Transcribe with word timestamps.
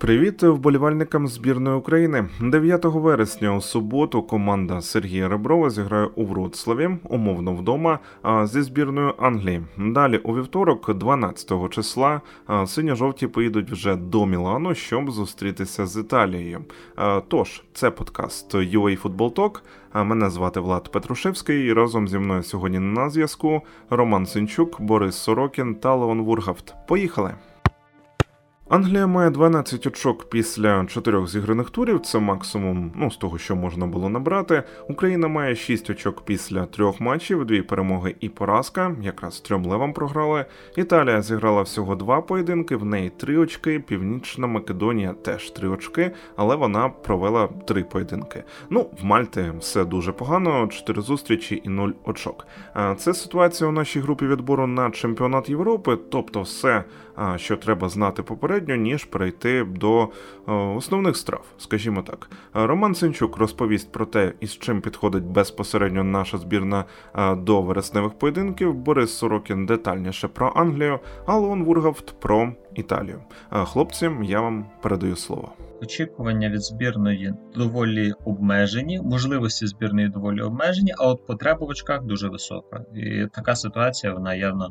Привіт 0.00 0.42
вболівальникам 0.42 1.28
збірної 1.28 1.76
України. 1.76 2.28
9 2.40 2.84
вересня 2.84 3.56
у 3.56 3.60
суботу 3.60 4.22
команда 4.22 4.80
Сергія 4.80 5.28
Реброва 5.28 5.70
зіграє 5.70 6.08
у 6.14 6.24
Вроцлаві, 6.24 6.90
умовно 7.04 7.54
вдома, 7.54 7.98
зі 8.44 8.62
збірною 8.62 9.14
Англії. 9.18 9.62
Далі 9.78 10.18
у 10.18 10.36
вівторок, 10.36 10.94
12 10.94 11.70
числа, 11.70 12.20
синьо-жовті 12.66 13.26
поїдуть 13.26 13.70
вже 13.70 13.96
до 13.96 14.26
Мілану, 14.26 14.74
щоб 14.74 15.10
зустрітися 15.10 15.86
з 15.86 16.00
Італією. 16.00 16.64
Тож, 17.28 17.62
це 17.72 17.90
подкаст 17.90 18.54
UA 18.54 19.02
Football 19.02 19.34
Talk. 19.34 19.60
Мене 20.04 20.30
звати 20.30 20.60
Влад 20.60 20.92
Петрушевський. 20.92 21.66
і 21.66 21.72
Разом 21.72 22.08
зі 22.08 22.18
мною 22.18 22.42
сьогодні 22.42 22.78
на 22.78 23.10
зв'язку 23.10 23.62
Роман 23.90 24.26
Синчук, 24.26 24.80
Борис 24.80 25.16
Сорокін 25.16 25.74
та 25.74 25.94
Леон 25.94 26.20
Вургафт. 26.20 26.74
Поїхали! 26.88 27.34
Англія 28.70 29.06
має 29.06 29.30
12 29.30 29.86
очок 29.86 30.30
після 30.30 30.86
чотирьох 30.86 31.28
зіграних 31.28 31.70
турів. 31.70 32.00
Це 32.00 32.18
максимум 32.18 32.92
ну, 32.96 33.10
з 33.10 33.16
того, 33.16 33.38
що 33.38 33.56
можна 33.56 33.86
було 33.86 34.08
набрати. 34.08 34.62
Україна 34.88 35.28
має 35.28 35.54
6 35.54 35.90
очок 35.90 36.24
після 36.24 36.66
трьох 36.66 37.00
матчів, 37.00 37.44
дві 37.44 37.62
перемоги 37.62 38.14
і 38.20 38.28
поразка. 38.28 38.96
Якраз 39.02 39.40
трьом 39.40 39.66
левам 39.66 39.92
програли. 39.92 40.44
Італія 40.76 41.22
зіграла 41.22 41.62
всього 41.62 41.94
два 41.94 42.20
поєдинки. 42.20 42.76
В 42.76 42.84
неї 42.84 43.10
три 43.10 43.36
очки. 43.38 43.80
Північна 43.80 44.46
Македонія 44.46 45.12
теж 45.12 45.50
три 45.50 45.68
очки, 45.68 46.10
але 46.36 46.56
вона 46.56 46.88
провела 46.88 47.48
три 47.66 47.84
поєдинки. 47.84 48.44
Ну, 48.70 48.90
в 49.00 49.04
Мальти 49.04 49.52
все 49.58 49.84
дуже 49.84 50.12
погано. 50.12 50.66
Чотири 50.66 51.02
зустрічі 51.02 51.62
і 51.64 51.68
нуль 51.68 51.92
очок. 52.04 52.46
Це 52.96 53.14
ситуація 53.14 53.70
у 53.70 53.72
нашій 53.72 54.00
групі 54.00 54.26
відбору 54.26 54.66
на 54.66 54.90
чемпіонат 54.90 55.48
Європи, 55.48 55.98
тобто 56.10 56.42
все, 56.42 56.84
що 57.36 57.56
треба 57.56 57.88
знати 57.88 58.22
попередньо 58.22 58.59
достатньо, 58.60 58.76
ніж 58.76 59.04
прийти 59.04 59.64
до 59.64 60.02
е, 60.02 60.52
основних 60.52 61.16
страв, 61.16 61.44
скажімо 61.58 62.02
так. 62.02 62.30
Роман 62.54 62.94
Синчук 62.94 63.36
розповість 63.36 63.92
про 63.92 64.06
те, 64.06 64.32
із 64.40 64.58
чим 64.58 64.80
підходить 64.80 65.24
безпосередньо 65.24 66.04
наша 66.04 66.38
збірна 66.38 66.84
е, 67.14 67.34
до 67.34 67.62
вересневих 67.62 68.12
поєдинків. 68.12 68.74
Борис 68.74 69.18
Сорокін 69.18 69.66
детальніше 69.66 70.28
про 70.28 70.52
Англію, 70.56 70.98
а 71.26 71.36
Леон 71.36 71.64
Вургавт 71.64 72.20
про 72.20 72.52
Італію. 72.74 73.20
Е, 73.52 73.64
хлопці, 73.64 74.10
я 74.22 74.40
вам 74.40 74.66
передаю 74.82 75.16
слово 75.16 75.52
очікування 75.82 76.48
від 76.48 76.62
збірної 76.62 77.34
доволі 77.56 78.12
обмежені, 78.24 79.00
можливості 79.00 79.66
збірної 79.66 80.08
доволі 80.08 80.42
обмежені, 80.42 80.94
а 80.98 81.06
от 81.06 81.26
потреба 81.26 81.66
в 81.66 81.68
очках 81.68 82.04
дуже 82.04 82.28
висока. 82.28 82.84
І 82.94 83.26
така 83.32 83.54
ситуація 83.54 84.12
вона 84.12 84.34
явно 84.34 84.70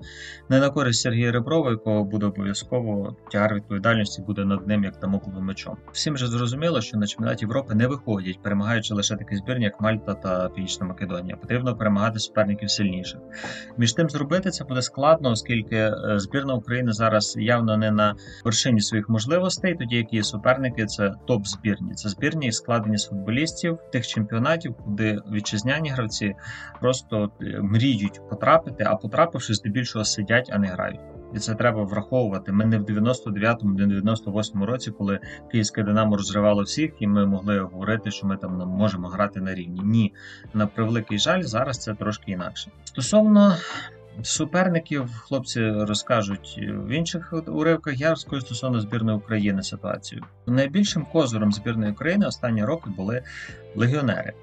не 0.50 0.60
на 0.60 0.70
користь 0.70 1.02
Сергія 1.02 1.32
Реброва, 1.32 1.72
якого 1.72 2.04
буде 2.04 2.26
обов'язково 2.26 3.16
тягар 3.32 3.56
відповідальності 3.56 4.22
буде 4.22 4.46
над 4.46 4.68
ним 4.68 4.84
як 4.84 5.00
дамокловим 5.00 5.44
мечом. 5.44 5.78
Всім 5.92 6.18
же 6.18 6.28
зрозуміло, 6.28 6.82
що 6.82 6.98
на 6.98 7.08
чемпіонаті 7.08 7.46
Європи 7.46 7.76
не 7.76 7.88
виходять, 7.88 8.44
перемагаючи 8.44 8.94
лише 8.94 9.16
такі 9.16 9.36
збірні, 9.36 9.66
як 9.66 9.82
Мальта 9.82 10.14
та 10.14 10.50
Північна 10.50 10.88
Македонія. 10.88 11.36
Потрібно 11.36 11.76
перемагати 11.76 12.20
суперників 12.20 12.70
сильніших. 12.70 13.20
Між 13.78 13.94
тим 13.94 14.10
зробити 14.10 14.50
це 14.50 14.64
буде 14.64 14.82
складно, 14.82 15.30
оскільки 15.30 15.76
е, 15.76 15.94
збірна 16.16 16.54
України 16.54 16.92
зараз 16.92 17.36
явно 17.38 17.78
не 17.78 17.92
на 17.92 18.16
вершині 18.46 18.82
своїх 18.82 19.10
можливостей, 19.10 19.76
тоді 19.76 19.96
як 19.96 20.14
і 20.14 20.24
суперники 20.24 20.86
це 20.86 20.99
це 21.00 21.14
топ-збірні. 21.28 21.94
Це 21.94 22.10
збірні 22.10 22.52
складені 22.52 22.98
з 22.98 23.08
футболістів 23.08 23.80
тих 23.92 24.08
чемпіонатів, 24.08 24.76
куди 24.76 25.20
вітчизняні 25.34 25.90
гравці 25.90 26.36
просто 26.82 27.32
е, 27.42 27.60
мріють 27.62 28.30
потрапити, 28.30 28.84
а 28.88 28.96
потрапивши 28.96 29.54
здебільшого 29.54 30.06
сидять, 30.06 30.50
а 30.54 30.58
не 30.58 30.68
грають. 30.68 31.00
І 31.36 31.40
це 31.40 31.56
треба 31.56 31.84
враховувати. 31.84 32.52
Ми 32.52 32.66
не 32.66 32.78
в 32.78 32.84
99-му, 32.84 33.74
не 33.74 33.86
в 33.86 34.06
98-му 34.06 34.66
році, 34.66 34.92
коли 34.92 35.20
київське 35.52 35.84
Динамо 35.84 36.18
розривало 36.18 36.64
всіх, 36.64 36.92
і 37.00 37.08
ми 37.08 37.26
могли 37.26 37.60
говорити, 37.60 38.12
що 38.12 38.28
ми 38.28 38.38
там 38.38 38.58
можемо 38.58 39.08
грати 39.08 39.42
на 39.42 39.56
рівні. 39.56 39.82
Ні, 39.84 40.14
на 40.54 40.68
превеликий 40.68 41.20
жаль, 41.20 41.42
зараз 41.42 41.78
це 41.78 41.94
трошки 41.94 42.32
інакше. 42.32 42.72
Стосовно 42.84 43.56
Суперників 44.24 45.10
хлопці 45.18 45.70
розкажуть 45.70 46.60
в 46.60 46.90
інших 46.90 47.34
уривках. 47.48 48.00
Я 48.00 48.10
розкажу 48.10 48.42
стосовно 48.42 48.82
збірної 48.82 49.18
України 49.18 49.64
ситуацію. 49.64 50.24
Найбільшим 50.48 51.06
козиром 51.12 51.52
збірної 51.52 51.92
України 51.92 52.28
останні 52.28 52.66
роки 52.66 52.90
були 52.90 53.22
легіонери, 53.76 54.34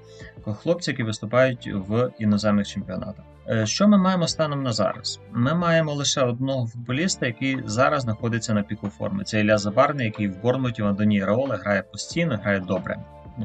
хлопці, 0.45 0.91
які 0.91 1.03
виступають 1.03 1.71
в 1.73 2.11
іноземних 2.19 2.67
чемпіонатах. 2.67 3.25
Е, 3.49 3.65
що 3.65 3.87
ми 3.87 3.97
маємо 3.97 4.27
станом 4.27 4.63
на 4.63 4.73
зараз? 4.73 5.19
Ми 5.31 5.53
маємо 5.53 5.93
лише 5.93 6.21
одного 6.21 6.67
футболіста, 6.67 7.25
який 7.25 7.57
зараз 7.65 8.03
знаходиться 8.03 8.53
на 8.53 8.63
піку 8.63 8.89
форми. 8.89 9.23
Це 9.23 9.39
Ілля 9.41 9.57
Забарний, 9.57 10.05
який 10.05 10.27
в 10.27 10.41
Борнмуті 10.41 10.81
в 10.81 10.87
Антоні 10.87 11.23
Раоле 11.23 11.55
грає 11.55 11.83
постійно, 11.83 12.39
грає 12.43 12.59
добре. 12.59 12.97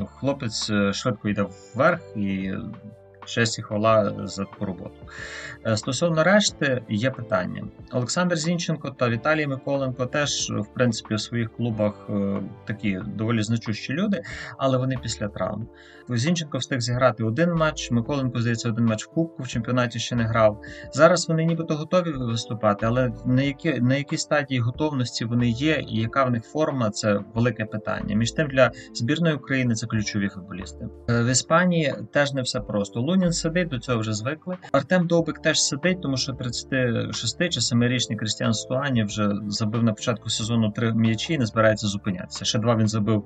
Хлопець 0.06 0.70
е, 0.70 0.92
швидко 0.92 1.28
йде 1.28 1.46
вверх 1.74 2.00
і 2.16 2.52
Честь 3.26 3.58
і 3.58 3.62
хвала 3.62 4.14
за 4.26 4.44
таку 4.44 4.64
роботу. 4.64 4.96
Е, 5.66 5.76
стосовно 5.76 6.24
решти, 6.24 6.82
є 6.88 7.10
питання. 7.10 7.64
Олександр 7.92 8.36
Зінченко 8.36 8.90
та 8.90 9.08
Віталій 9.08 9.46
Миколенко 9.46 10.06
теж, 10.06 10.50
в 10.50 10.74
принципі, 10.74 11.14
у 11.14 11.18
своїх 11.18 11.52
клубах 11.56 11.94
е, 12.10 12.42
такі 12.66 13.00
доволі 13.06 13.42
значущі 13.42 13.92
люди, 13.92 14.22
але 14.58 14.78
вони 14.78 14.98
після 15.02 15.28
травм. 15.28 15.68
Зінченко 16.08 16.58
встиг 16.58 16.80
зіграти 16.80 17.24
один 17.24 17.54
матч, 17.54 17.90
Миколенко, 17.90 18.40
здається, 18.40 18.68
один 18.68 18.84
матч 18.84 19.04
в 19.04 19.08
Кубку 19.08 19.42
в 19.42 19.48
чемпіонаті 19.48 19.98
ще 19.98 20.16
не 20.16 20.24
грав. 20.24 20.60
Зараз 20.92 21.28
вони 21.28 21.44
нібито 21.44 21.76
готові 21.76 22.12
виступати, 22.12 22.86
але 22.86 23.12
на 23.26 23.42
які, 23.42 23.80
на 23.80 23.96
якій 23.96 24.16
стадії 24.16 24.60
готовності 24.60 25.24
вони 25.24 25.48
є, 25.48 25.84
і 25.88 26.00
яка 26.00 26.24
в 26.24 26.30
них 26.30 26.44
форма 26.44 26.90
це 26.90 27.20
велике 27.34 27.64
питання. 27.64 28.16
Між 28.16 28.32
тим 28.32 28.48
для 28.48 28.70
збірної 28.94 29.34
України 29.34 29.74
це 29.74 29.86
ключові 29.86 30.28
футболісти. 30.28 30.88
Е, 31.10 31.22
в 31.22 31.26
Іспанії 31.26 31.94
теж 32.12 32.32
не 32.32 32.42
все 32.42 32.60
просто. 32.60 33.00
Лунін 33.12 33.32
сидить, 33.32 33.68
до 33.68 33.78
цього 33.78 33.98
вже 33.98 34.12
звикли. 34.12 34.56
Артем 34.72 35.06
Довбик 35.06 35.38
теж 35.38 35.62
сидить, 35.62 36.02
тому 36.02 36.16
що 36.16 36.32
36 36.32 37.38
чи 37.38 37.60
7-річний 37.60 38.16
Крістіан 38.16 38.54
Стуані 38.54 39.04
вже 39.04 39.32
забив 39.48 39.82
на 39.82 39.92
початку 39.92 40.28
сезону 40.28 40.70
три 40.70 40.94
м'ячі 40.94 41.34
і 41.34 41.38
не 41.38 41.46
збирається 41.46 41.86
зупинятися. 41.86 42.44
Ще 42.44 42.58
два 42.58 42.76
він 42.76 42.88
забив, 42.88 43.24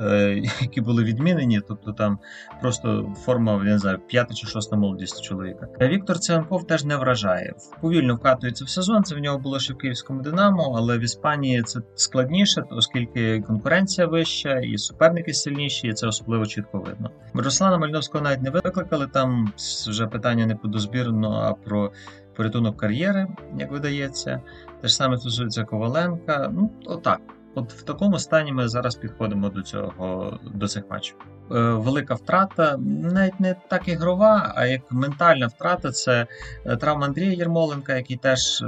е, 0.00 0.42
які 0.60 0.80
були 0.80 1.04
відмінені, 1.04 1.60
тобто 1.68 1.92
там 1.92 2.18
просто 2.60 3.14
форма 3.24 3.64
не 3.64 3.78
знаю, 3.78 3.98
п'ята 4.08 4.34
чи 4.34 4.46
шоста 4.46 4.76
молодість 4.76 5.22
чоловіка. 5.22 5.68
Віктор 5.80 6.18
Циганков 6.18 6.66
теж 6.66 6.84
не 6.84 6.96
вражає. 6.96 7.54
Повільно 7.80 8.14
вкатується 8.14 8.64
в 8.64 8.68
сезон. 8.68 9.04
Це 9.04 9.14
в 9.14 9.18
нього 9.18 9.38
було 9.38 9.58
ще 9.58 9.74
в 9.74 9.78
київському 9.78 10.22
Динамо, 10.22 10.74
але 10.76 10.98
в 10.98 11.00
Іспанії 11.00 11.62
це 11.62 11.80
складніше, 11.94 12.64
оскільки 12.70 13.40
конкуренція 13.40 14.06
вища 14.06 14.58
і 14.58 14.78
суперники 14.78 15.34
сильніші, 15.34 15.88
і 15.88 15.92
це 15.92 16.06
особливо 16.06 16.46
чітко 16.46 16.78
видно. 16.78 17.10
Руслана 17.34 17.78
Мальновського 17.78 18.24
навіть 18.24 18.42
не 18.42 18.50
викликали 18.50 19.06
там 19.06 19.25
там 19.26 19.52
вже 19.58 20.06
питання 20.06 20.46
не 20.46 20.56
про 20.56 20.70
дозбірну, 20.70 21.32
а 21.32 21.52
про 21.52 21.92
порятунок 22.36 22.76
кар'єри, 22.76 23.26
як 23.58 23.72
видається. 23.72 24.40
Те 24.80 24.88
ж 24.88 24.94
саме 24.96 25.18
стосується 25.18 25.64
Коваленка. 25.64 26.50
Ну, 26.54 26.70
отак. 26.84 27.20
От 27.56 27.72
в 27.72 27.82
такому 27.82 28.18
стані 28.18 28.52
ми 28.52 28.68
зараз 28.68 28.94
підходимо 28.94 29.48
до 29.48 29.62
цього 29.62 30.38
до 30.54 30.68
цих 30.68 30.84
матчів. 30.90 31.16
Е, 31.50 31.60
велика 31.60 32.14
втрата, 32.14 32.76
навіть 33.14 33.40
не 33.40 33.56
так 33.68 33.88
ігрова, 33.88 34.52
а 34.56 34.66
як 34.66 34.80
ментальна 34.90 35.46
втрата 35.46 35.92
це 35.92 36.26
е, 36.64 36.76
травма 36.76 37.06
Андрія 37.06 37.32
Єрмоленка, 37.32 37.96
який 37.96 38.16
теж 38.16 38.62
е, 38.62 38.66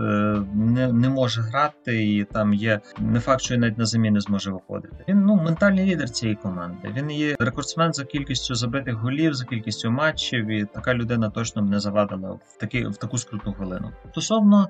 не 0.54 0.93
не 0.93 1.09
може 1.09 1.43
грати, 1.43 2.12
і 2.12 2.25
там 2.25 2.54
є 2.54 2.81
не 2.99 3.21
факт, 3.21 3.41
що 3.41 3.54
він 3.54 3.60
навіть 3.60 3.78
на 3.78 3.87
заміни 3.87 4.21
зможе 4.21 4.50
виходити. 4.50 5.05
Він 5.09 5.25
ну 5.25 5.34
ментальний 5.34 5.87
лідер 5.87 6.10
цієї 6.10 6.37
команди. 6.37 6.94
Він 6.97 7.10
є 7.10 7.37
рекордсмен 7.38 7.93
за 7.93 8.05
кількістю 8.05 8.55
забитих 8.55 8.94
голів, 8.94 9.34
за 9.34 9.44
кількістю 9.44 9.91
матчів. 9.91 10.47
І 10.47 10.65
така 10.65 10.94
людина 10.94 11.31
точно 11.31 11.62
не 11.62 11.81
завадила 11.81 12.31
в 12.31 12.56
такі 12.60 12.87
в 12.87 12.97
таку 12.97 13.19
скрутну 13.19 13.53
хвилину. 13.53 13.93
Стосовно 14.10 14.69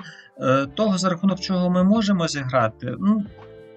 того, 0.75 0.99
за 0.99 1.09
рахунок 1.09 1.41
чого 1.41 1.71
ми 1.71 1.85
можемо 1.85 2.29
зіграти, 2.29 2.95
ну 2.99 3.25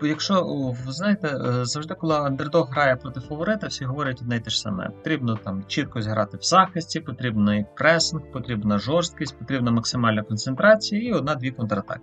якщо 0.08 0.44
ви 0.86 0.92
знаєте, 0.92 1.28
е, 1.28 1.66
завжди, 1.66 1.94
коли 1.94 2.16
андердог 2.16 2.70
грає 2.72 2.96
проти 2.96 3.20
фаворита, 3.20 3.68
всі 3.68 3.86
говорять 3.86 4.22
одне 4.22 4.38
й 4.38 4.40
те 4.40 4.50
ж 4.50 4.62
саме. 4.62 4.90
Потрібно 4.90 5.36
там 5.36 5.64
чітко 5.68 6.02
зіграти 6.02 6.38
в 6.38 6.42
захисті, 6.42 7.00
потрібно 7.00 7.64
пресинг, 7.76 8.24
потрібна 8.32 8.80
жорсткість, 8.80 9.40
потрібна 9.40 9.72
максимальна 9.72 10.24
концентрація 10.24 11.02
і 11.02 11.14
одна-дві 11.14 11.52
контратаки. 11.52 12.02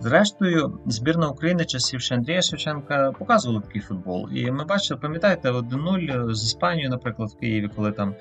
Зрештою, 0.00 0.80
збірна 0.86 1.28
України 1.28 1.64
часів 1.64 2.00
ще 2.00 2.14
Андрія 2.14 2.42
Шевченка 2.42 3.12
показувала 3.18 3.60
такий 3.60 3.82
футбол. 3.82 4.28
І 4.32 4.50
ми 4.50 4.64
бачили, 4.64 5.00
пам'ятаєте, 5.00 5.50
1-0 5.50 6.34
з 6.34 6.44
Іспанією, 6.44 6.90
наприклад, 6.90 7.30
в 7.30 7.40
Києві, 7.40 7.70
коли 7.76 7.92
там 7.92 8.14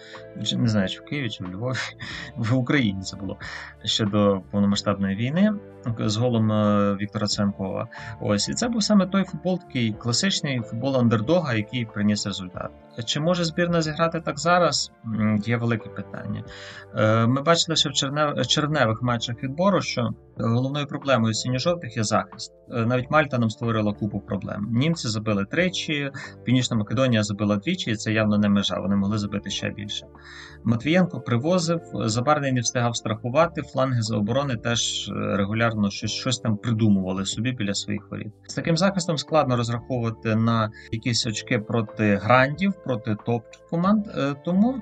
не 0.58 0.68
знаю, 0.68 0.90
чи 0.90 1.00
в 1.00 1.06
Києві 1.06 1.30
чи 1.30 1.44
в 1.44 1.54
Львові, 1.54 1.78
в 2.36 2.56
Україні 2.56 3.02
це 3.02 3.18
було 3.18 3.38
ще 3.84 4.06
до 4.06 4.42
повномасштабної 4.52 5.16
війни 5.16 5.54
з 6.00 6.18
голом 6.18 6.52
е, 6.52 6.96
Віктора 6.96 7.28
Ценкова. 7.28 7.88
Ось 8.22 8.50
і 8.50 8.54
це 8.54 8.68
був 8.68 8.84
саме 8.84 9.08
той 9.08 9.24
футбол, 9.24 9.60
такий 9.60 9.94
класичний 9.94 10.62
футбол 10.62 10.98
андердога, 10.98 11.54
який 11.54 11.86
приніс 11.86 12.26
результат. 12.26 12.72
Чи 13.04 13.20
може 13.20 13.44
збірна 13.44 13.82
зіграти 13.82 14.22
так 14.22 14.40
зараз? 14.40 14.92
Є 15.46 15.58
велике 15.58 15.90
питання. 15.90 16.44
Е, 16.96 17.28
ми 17.28 17.42
бачили, 17.42 17.76
що 17.76 17.90
в 18.38 18.48
червневих 18.48 19.02
матчах 19.02 19.44
відбору, 19.44 19.82
що 19.82 20.10
головною 20.38 20.88
проблемою 20.88 21.34
синьо-жовтих 21.34 21.98
є 21.98 22.04
захист. 22.04 22.54
Е, 22.72 22.86
навіть 22.86 23.12
Мальта 23.12 23.38
нам 23.38 23.50
створила 23.50 23.94
купу 23.94 24.20
проблем. 24.20 24.68
Німці 24.72 25.08
забили 25.08 25.46
тричі, 25.46 26.12
Північна 26.44 26.78
Македонія 26.78 27.24
забила 27.24 27.58
двічі, 27.58 27.92
і 27.92 27.96
це 27.96 28.14
явно 28.14 28.38
не 28.38 28.50
межа. 28.50 28.80
Вони 28.80 28.96
могли 28.96 29.18
забити 29.18 29.50
ще 29.50 29.70
більше. 29.70 30.06
Матвієнко 30.64 31.22
привозив, 31.22 31.82
Забарний 31.94 32.52
не 32.52 32.62
встигав 32.62 32.96
страхувати, 32.96 33.62
фланги 33.62 34.02
за 34.02 34.18
оборони 34.18 34.56
теж 34.56 35.10
е, 35.10 35.38
регулярно 35.38 35.90
щось 35.90 36.12
щось 36.12 36.40
там 36.40 36.58
придумували 36.58 37.26
собі 37.26 37.52
біля 37.52 37.74
своїх 37.74 38.12
воріт. 38.12 38.34
З 38.48 38.54
таким 38.54 38.78
захистом 38.78 39.18
складно 39.18 39.58
розраховувати 39.58 40.36
на 40.36 40.72
якісь 40.92 41.28
очки 41.28 41.60
проти 41.60 42.16
грандів, 42.16 42.74
проти 42.86 43.16
топ 43.26 43.44
команд. 43.70 44.08
Е, 44.08 44.36
тому 44.46 44.82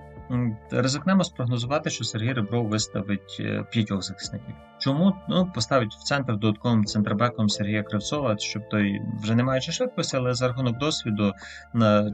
ризикнемо 0.72 1.24
спрогнозувати, 1.24 1.90
що 1.90 2.04
Сергій 2.04 2.34
Ребров 2.34 2.68
виставить 2.68 3.38
е, 3.40 3.66
п'ятьох 3.72 4.04
захисників. 4.04 4.56
Чому 4.78 5.14
ну 5.30 5.52
поставить 5.56 5.94
в 5.94 6.04
центр 6.04 6.38
додатковим 6.38 6.86
центрбеком 6.86 7.50
Сергія 7.50 7.84
Кривцова, 7.84 8.38
щоб 8.38 8.70
той 8.70 9.02
вже 9.22 9.36
не 9.36 9.44
маючи 9.44 9.72
швидкості, 9.72 10.18
але 10.18 10.34
за 10.34 10.48
рахунок 10.48 10.78
досвіду 10.78 11.34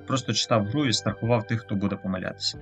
просто 0.08 0.34
читав 0.34 0.66
гру 0.66 0.86
і 0.86 0.94
страхував 0.94 1.48
тих, 1.48 1.62
хто 1.62 1.76
буде 1.76 1.96
помилятися. 1.96 2.60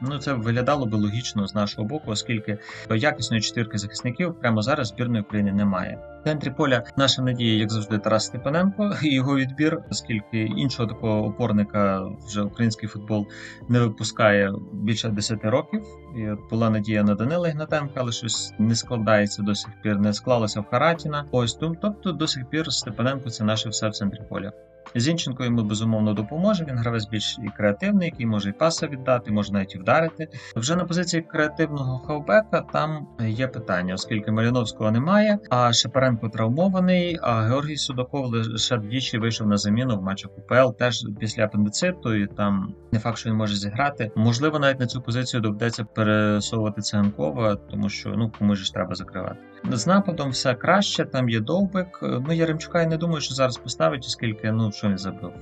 Ну, 0.00 0.18
це 0.18 0.32
виглядало 0.32 0.86
би 0.86 0.98
логічно 0.98 1.46
з 1.46 1.54
нашого 1.54 1.88
боку, 1.88 2.10
оскільки 2.10 2.58
якісної 2.90 3.42
чотирки 3.42 3.78
захисників 3.78 4.34
прямо 4.40 4.62
зараз 4.62 4.88
збірної 4.88 5.22
України 5.22 5.52
немає. 5.52 5.98
В 6.20 6.24
центрі 6.24 6.50
поля 6.50 6.84
наша 6.96 7.22
надія, 7.22 7.58
як 7.58 7.70
завжди, 7.70 7.98
Тарас 7.98 8.24
Степаненко 8.26 8.94
і 9.02 9.14
його 9.14 9.36
відбір, 9.36 9.78
оскільки 9.90 10.38
іншого 10.42 10.88
такого 10.88 11.26
опорника 11.26 12.02
вже 12.26 12.42
український 12.42 12.88
футбол 12.88 13.26
не 13.68 13.80
випускає 13.80 14.52
більше 14.72 15.08
10 15.08 15.44
років. 15.44 15.82
І 16.16 16.50
була 16.50 16.70
надія 16.70 17.02
на 17.02 17.14
Данила 17.14 17.48
Ігнатенка, 17.48 17.92
але 17.94 18.12
щось 18.12 18.54
не 18.58 18.74
складається 18.74 19.42
до 19.42 19.54
сих 19.54 19.72
пір, 19.82 19.98
не 19.98 20.12
склалося 20.12 20.60
в 20.60 20.64
Харатіна. 20.70 21.24
Ось 21.30 21.54
тобто 21.54 22.12
до 22.12 22.26
сих 22.26 22.50
пір 22.50 22.72
Степаненко 22.72 23.30
це 23.30 23.44
наше 23.44 23.68
все 23.68 23.88
в 23.88 23.92
центрі 23.92 24.20
поля. 24.28 24.52
Зінченко 24.94 25.44
йому 25.44 25.62
безумовно 25.62 26.14
допоможе. 26.14 26.64
Він 26.64 26.78
гравець 26.78 27.08
більш 27.08 27.38
і 27.44 27.48
креативний, 27.56 28.08
який 28.08 28.26
може 28.26 28.48
і 28.50 28.52
паса 28.52 28.86
віддати, 28.86 29.30
може 29.30 29.52
навіть 29.52 29.74
і 29.74 29.78
вдарити. 29.78 30.28
Вже 30.56 30.76
на 30.76 30.84
позиції 30.84 31.22
креативного 31.22 31.98
хавбека 31.98 32.60
там 32.60 33.06
є 33.20 33.48
питання, 33.48 33.94
оскільки 33.94 34.30
Маліновського 34.30 34.90
немає, 34.90 35.38
а 35.50 35.72
Шепаренко 35.72 36.28
травмований. 36.28 37.18
А 37.22 37.42
Георгій 37.42 37.76
Судаков 37.76 38.26
лише 38.26 38.76
двічі 38.76 39.18
вийшов 39.18 39.46
на 39.46 39.56
заміну 39.56 39.98
в 39.98 40.02
матчах 40.02 40.30
УПЛ, 40.38 40.78
теж 40.78 41.06
після 41.20 41.44
апендициту, 41.44 42.14
і 42.14 42.26
там 42.26 42.74
не 42.92 42.98
факт, 42.98 43.18
що 43.18 43.30
він 43.30 43.36
може 43.36 43.56
зіграти. 43.56 44.10
Можливо, 44.16 44.58
навіть 44.58 44.80
на 44.80 44.86
цю 44.86 45.00
позицію 45.02 45.40
доведеться 45.40 45.84
пересовувати 45.84 46.80
Циганкова, 46.80 47.56
тому 47.56 47.88
що 47.88 48.10
ну 48.10 48.32
комусь 48.38 48.58
ж 48.58 48.74
треба 48.74 48.94
закривати. 48.94 49.36
З 49.72 49.86
нападом 49.86 50.30
все 50.30 50.54
краще, 50.54 51.04
там 51.04 51.28
є 51.28 51.40
довбик. 51.40 51.98
Ну 52.02 52.32
Яремчука 52.32 52.80
я 52.80 52.86
не 52.86 52.96
думаю, 52.96 53.20
що 53.20 53.34
зараз 53.34 53.56
поставить, 53.56 54.04
оскільки 54.06 54.52
ну 54.52 54.70
що 54.78 54.88
він 54.88 54.98
забив 54.98 55.32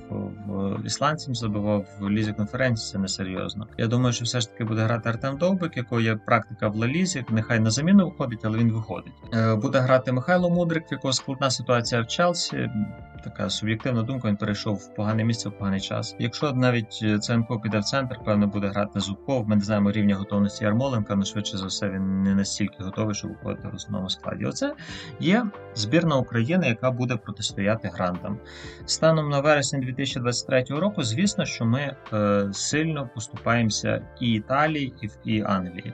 в 0.47 0.85
ісландцям 0.85 1.35
забивав 1.35 1.85
в 1.99 2.09
лізі 2.09 2.33
конференції. 2.33 2.91
Це 2.91 2.99
несерйозно. 2.99 3.67
Я 3.77 3.87
думаю, 3.87 4.13
що 4.13 4.25
все 4.25 4.41
ж 4.41 4.51
таки 4.51 4.63
буде 4.63 4.81
грати 4.81 5.09
Артем 5.09 5.37
Довбик, 5.37 5.77
якого 5.77 6.01
є 6.01 6.15
практика 6.15 6.67
в 6.67 6.75
Лалізі. 6.75 7.25
Нехай 7.29 7.59
на 7.59 7.71
заміну 7.71 8.05
виходить, 8.05 8.39
але 8.43 8.57
він 8.57 8.71
виходить. 8.71 9.13
Е, 9.33 9.55
буде 9.55 9.79
грати 9.79 10.11
Михайло 10.11 10.49
Мудрик, 10.49 10.91
якого 10.91 11.13
складна 11.13 11.51
ситуація 11.51 12.01
в 12.01 12.07
Челсі. 12.07 12.69
Така 13.23 13.49
суб'єктивна 13.49 14.03
думка. 14.03 14.27
Він 14.27 14.35
перейшов 14.35 14.75
в 14.75 14.95
погане 14.95 15.23
місце 15.23 15.49
в 15.49 15.57
поганий 15.57 15.81
час. 15.81 16.15
Якщо 16.19 16.53
навіть 16.53 17.03
ЦНК 17.19 17.61
піде 17.63 17.79
в 17.79 17.83
центр, 17.83 18.19
певно 18.25 18.47
буде 18.47 18.67
грати 18.67 18.99
Зубков. 18.99 19.49
Ми 19.49 19.55
не 19.55 19.61
знаємо 19.61 19.91
рівня 19.91 20.15
готовності 20.15 20.63
Ярмоленка, 20.63 21.13
але 21.13 21.25
швидше 21.25 21.57
за 21.57 21.65
все 21.65 21.89
він 21.89 22.23
не 22.23 22.35
настільки 22.35 22.83
готовий, 22.83 23.15
щоб 23.15 23.31
виходити 23.31 23.67
в 23.67 23.75
основному 23.75 24.09
складі. 24.09 24.45
Оце 24.45 24.73
є 25.19 25.45
збірна 25.75 26.15
України, 26.15 26.67
яка 26.67 26.91
буде 26.91 27.15
протистояти 27.15 27.91
грантам. 27.93 28.39
Станом 28.85 29.26
на 29.29 29.39
вересень 29.41 29.81
2023 29.81 30.63
року, 30.69 31.03
звісно, 31.03 31.45
що 31.45 31.65
ми 31.65 31.95
е, 32.13 32.49
сильно 32.53 33.09
поступаємося 33.15 34.01
і 34.21 34.33
Італії, 34.33 34.93
і, 35.01 35.33
і 35.33 35.41
Англії. 35.41 35.93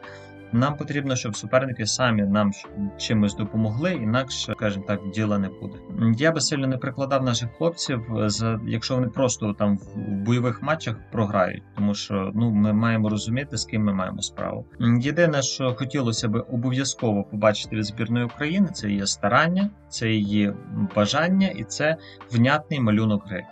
Нам 0.54 0.78
потрібно, 0.78 1.16
щоб 1.16 1.36
суперники 1.36 1.86
самі 1.86 2.24
нам 2.24 2.52
чимось 2.98 3.36
допомогли, 3.36 3.94
інакше, 3.94 4.54
скажімо 4.58 4.86
так, 4.88 5.00
діла 5.14 5.38
не 5.38 5.50
буде. 5.50 5.78
Я 6.18 6.32
би 6.32 6.42
сильно 6.42 6.68
не 6.68 6.78
прикладав 6.78 7.24
наших 7.24 7.50
хлопців, 7.58 8.06
за 8.26 8.60
якщо 8.68 8.96
вони 8.96 9.08
просто 9.08 9.54
там 9.54 9.78
в 9.78 9.98
бойових 9.98 10.62
матчах 10.62 10.96
програють, 11.12 11.64
тому 11.76 11.96
що 11.96 12.32
ну 12.36 12.52
ми 12.52 12.74
маємо 12.74 13.10
розуміти, 13.10 13.58
з 13.58 13.66
ким 13.66 13.84
ми 13.84 13.94
маємо 13.94 14.22
справу. 14.22 14.66
Єдине, 15.00 15.42
що 15.42 15.76
хотілося 15.76 16.28
би 16.28 16.40
обов'язково 16.40 17.24
побачити 17.24 17.76
від 17.76 17.86
збірної 17.86 18.26
України, 18.26 18.68
це 18.74 18.90
її 18.90 19.08
старання, 19.08 19.70
це 19.90 20.10
її 20.10 20.54
бажання 20.96 21.48
і 21.48 21.64
це 21.64 21.98
внятний 22.32 22.80
малюнок 22.80 23.28
гри. 23.28 23.44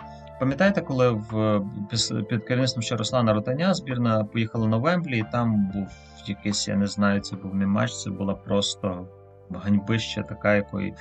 Пам'ятаєте, 0.42 0.82
коли 0.82 1.10
в 1.10 1.62
під 2.30 2.44
керівництвом 2.44 2.82
ще 2.82 2.96
Руслана 2.96 3.34
Ротаня 3.34 3.74
збірна 3.74 4.24
поїхала 4.24 4.68
на 4.68 4.78
Вемблі, 4.78 5.20
і 5.20 5.26
там 5.32 5.72
був 5.74 5.88
якийсь, 6.28 6.68
я 6.68 6.76
не 6.76 6.88
знаю, 6.88 7.22
це 7.22 7.36
був 7.36 7.56
не 7.56 7.68
матч, 7.68 7.92
це 7.94 8.10
була 8.10 8.34
просто 8.34 9.08
ганьбища, 9.50 10.24
така, 10.24 10.56
якої 10.56 10.94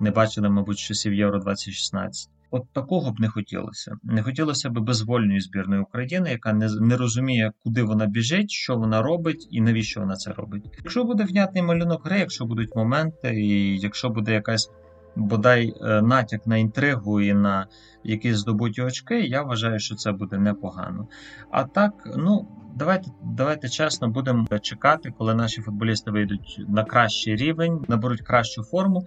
не 0.00 0.10
бачили, 0.10 0.50
мабуть, 0.50 0.78
часів 0.78 1.14
Євро 1.14 1.38
2016. 1.38 2.30
От 2.50 2.62
такого 2.72 3.10
б 3.12 3.20
не 3.20 3.28
хотілося. 3.28 3.96
Не 4.02 4.22
хотілося 4.22 4.70
б 4.70 4.78
безвольної 4.78 5.40
збірної 5.40 5.82
України, 5.82 6.30
яка 6.30 6.52
не 6.52 6.68
не 6.80 6.96
розуміє, 6.96 7.52
куди 7.64 7.82
вона 7.82 8.06
біжить, 8.06 8.50
що 8.50 8.76
вона 8.76 9.02
робить 9.02 9.48
і 9.50 9.60
навіщо 9.60 10.00
вона 10.00 10.14
це 10.14 10.32
робить. 10.32 10.64
Якщо 10.78 11.04
буде 11.04 11.24
внятний 11.24 11.62
малюнок 11.62 12.06
гри, 12.06 12.18
якщо 12.18 12.44
будуть 12.44 12.76
моменти, 12.76 13.34
і 13.34 13.78
якщо 13.78 14.08
буде 14.08 14.32
якась 14.32 14.70
бодай 15.18 15.74
е, 15.80 16.02
натяк 16.02 16.46
на 16.46 16.56
інтригу 16.56 17.20
і 17.20 17.34
на 17.34 17.66
якісь 18.04 18.36
здобуті 18.36 18.82
очки, 18.82 19.20
я 19.20 19.42
вважаю, 19.42 19.78
що 19.78 19.94
це 19.94 20.12
буде 20.12 20.38
непогано. 20.38 21.08
А 21.50 21.64
так, 21.64 21.92
ну. 22.16 22.48
Давайте 22.76 23.10
давайте 23.22 23.68
чесно 23.68 24.08
будемо 24.08 24.46
чекати, 24.62 25.14
коли 25.18 25.34
наші 25.34 25.60
футболісти 25.60 26.10
вийдуть 26.10 26.64
на 26.68 26.84
кращий 26.84 27.36
рівень, 27.36 27.84
наберуть 27.88 28.20
кращу 28.20 28.62
форму, 28.62 29.04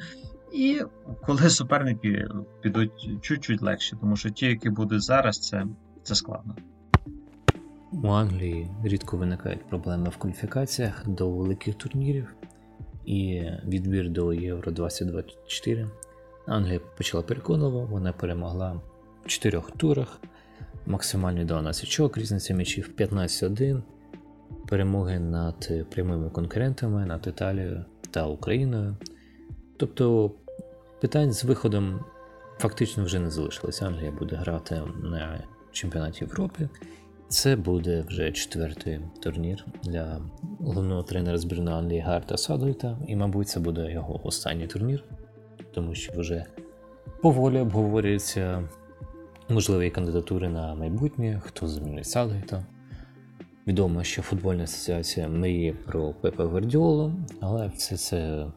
і 0.54 0.82
коли 1.26 1.50
суперники 1.50 2.28
підуть 2.62 3.10
чуть-чуть 3.22 3.62
легше, 3.62 3.98
тому 4.02 4.16
що 4.16 4.30
ті, 4.30 4.46
які 4.46 4.70
будуть 4.70 5.02
зараз, 5.02 5.40
це, 5.40 5.66
це 6.04 6.16
складно. 6.16 6.56
У 7.92 8.08
Англії 8.08 8.68
рідко 8.84 9.18
виникають 9.18 9.70
проблеми 9.70 10.10
в 10.10 10.18
кваліфікаціях 10.18 11.08
до 11.08 11.30
великих 11.30 11.76
турнірів 11.76 12.36
і 13.06 13.44
відбір 13.68 14.10
до 14.10 14.34
Євро 14.34 14.72
2024. 14.72 15.88
Англія 16.46 16.80
почала 16.98 17.24
переконливо, 17.24 17.86
вона 17.86 18.14
перемогла 18.14 18.82
в 19.26 19.28
чотирьох 19.28 19.72
турах, 19.72 20.20
максимальний 20.86 21.46
12 21.46 21.84
очок, 21.84 22.18
різниця 22.18 22.54
м'ячів 22.54 22.90
15-1, 22.98 23.82
перемоги 24.68 25.20
над 25.20 25.72
прямими 25.90 26.30
конкурентами, 26.30 27.06
над 27.06 27.28
Італією 27.28 27.86
та 28.12 28.28
Україною. 28.28 28.96
Тобто 29.78 30.32
питань 31.02 31.32
з 31.34 31.44
виходом 31.44 32.00
фактично 32.60 33.06
вже 33.06 33.20
не 33.20 33.30
залишилось. 33.30 33.82
Англія 33.82 34.12
буде 34.12 34.36
грати 34.36 34.82
на 35.04 35.44
чемпіонаті 35.72 36.24
Європи. 36.26 36.70
Це 37.32 37.56
буде 37.56 38.04
вже 38.08 38.32
четвертий 38.32 39.00
турнір 39.20 39.66
для 39.84 40.22
головного 40.60 41.04
тренера 41.04 41.38
збірної 41.38 41.78
Англії 41.78 42.00
Гарта 42.00 42.38
Садойта, 42.38 42.98
і, 43.08 43.16
мабуть, 43.16 43.50
це 43.50 43.60
буде 43.60 43.92
його 43.92 44.20
останній 44.24 44.68
турнір, 44.68 45.04
тому 45.74 45.96
що 45.96 46.14
вже 46.16 46.46
поволі 47.22 47.60
обговорюються 47.60 48.70
можливі 49.50 49.90
кандидатури 49.90 50.50
на 50.50 50.76
майбутнє, 50.76 51.42
хто 51.46 51.68
замінить 51.68 52.06
Садойта. 52.06 52.66
Відомо, 53.68 54.04
що 54.04 54.22
футбольна 54.22 54.64
асоціація 54.64 55.28
мріє 55.28 55.74
про 55.74 56.14
Пепа 56.14 56.46
Гвардіолу, 56.46 57.14
але 57.40 57.68
все 57.68 57.98
це 57.98 58.48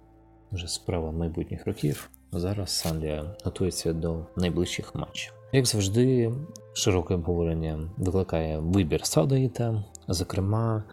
вже 0.53 0.69
справа 0.69 1.13
майбутніх 1.13 1.67
років. 1.67 2.11
Зараз 2.33 2.87
Англія 2.91 3.37
готується 3.45 3.93
до 3.93 4.27
найближчих 4.37 4.95
матчів. 4.95 5.33
Як 5.53 5.67
завжди, 5.67 6.33
широке 6.75 7.15
обговорення 7.15 7.91
викликає 7.97 8.59
вибір 8.59 9.07
Садаїта. 9.07 9.85
Зокрема, 10.09 10.85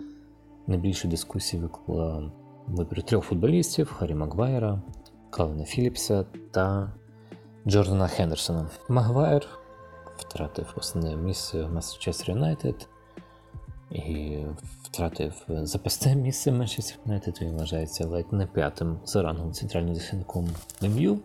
найбільше 0.67 1.07
дискусії 1.07 1.61
викликала 1.63 2.31
вибір 2.67 3.03
трьох 3.03 3.25
футболістів: 3.25 3.93
Харі 3.93 4.15
Магвайра, 4.15 4.81
Калвіна 5.29 5.65
Філіпса 5.65 6.25
та 6.51 6.91
Джордана 7.67 8.07
Хендерсона. 8.07 8.69
Магвайр 8.89 9.47
втратив 10.17 10.73
основне 10.77 11.15
місце 11.15 11.63
в 11.63 11.73
Масачестер 11.73 12.29
Юнайтед 12.29 12.87
і 13.91 14.37
втратив 14.83 15.33
запасне 15.47 16.15
місце 16.15 16.51
в 16.51 16.55
Манчестер. 16.57 16.97
Він 17.41 17.57
вважається 17.57 18.07
ледь 18.07 18.33
не 18.33 18.45
п'ятим 18.45 18.99
за 19.05 19.21
рангом 19.21 19.53
центральним 19.53 19.95
захисником 19.95 20.49
МЮ. 20.81 21.19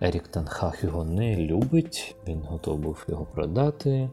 Ерік 0.00 0.28
Танхах 0.28 0.84
його 0.84 1.04
не 1.04 1.36
любить, 1.36 2.16
він 2.28 2.40
готов 2.42 2.78
був 2.78 3.06
його 3.08 3.24
продати. 3.24 4.10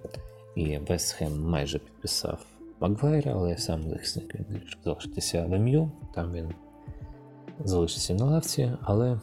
І 0.56 0.78
Вестхем 0.78 1.42
майже 1.42 1.80
підписав 1.80 2.46
Магвайра, 2.80 3.32
але 3.32 3.58
сам 3.58 3.90
захисник 3.90 4.36
він 4.36 4.46
вирішив 4.50 4.80
залишитися 4.84 5.46
в 5.46 5.60
МЮ. 5.60 5.92
Там 6.16 6.34
він 6.34 6.50
залишиться 7.64 8.14
на 8.14 8.26
лавці, 8.26 8.72
але 8.82 9.20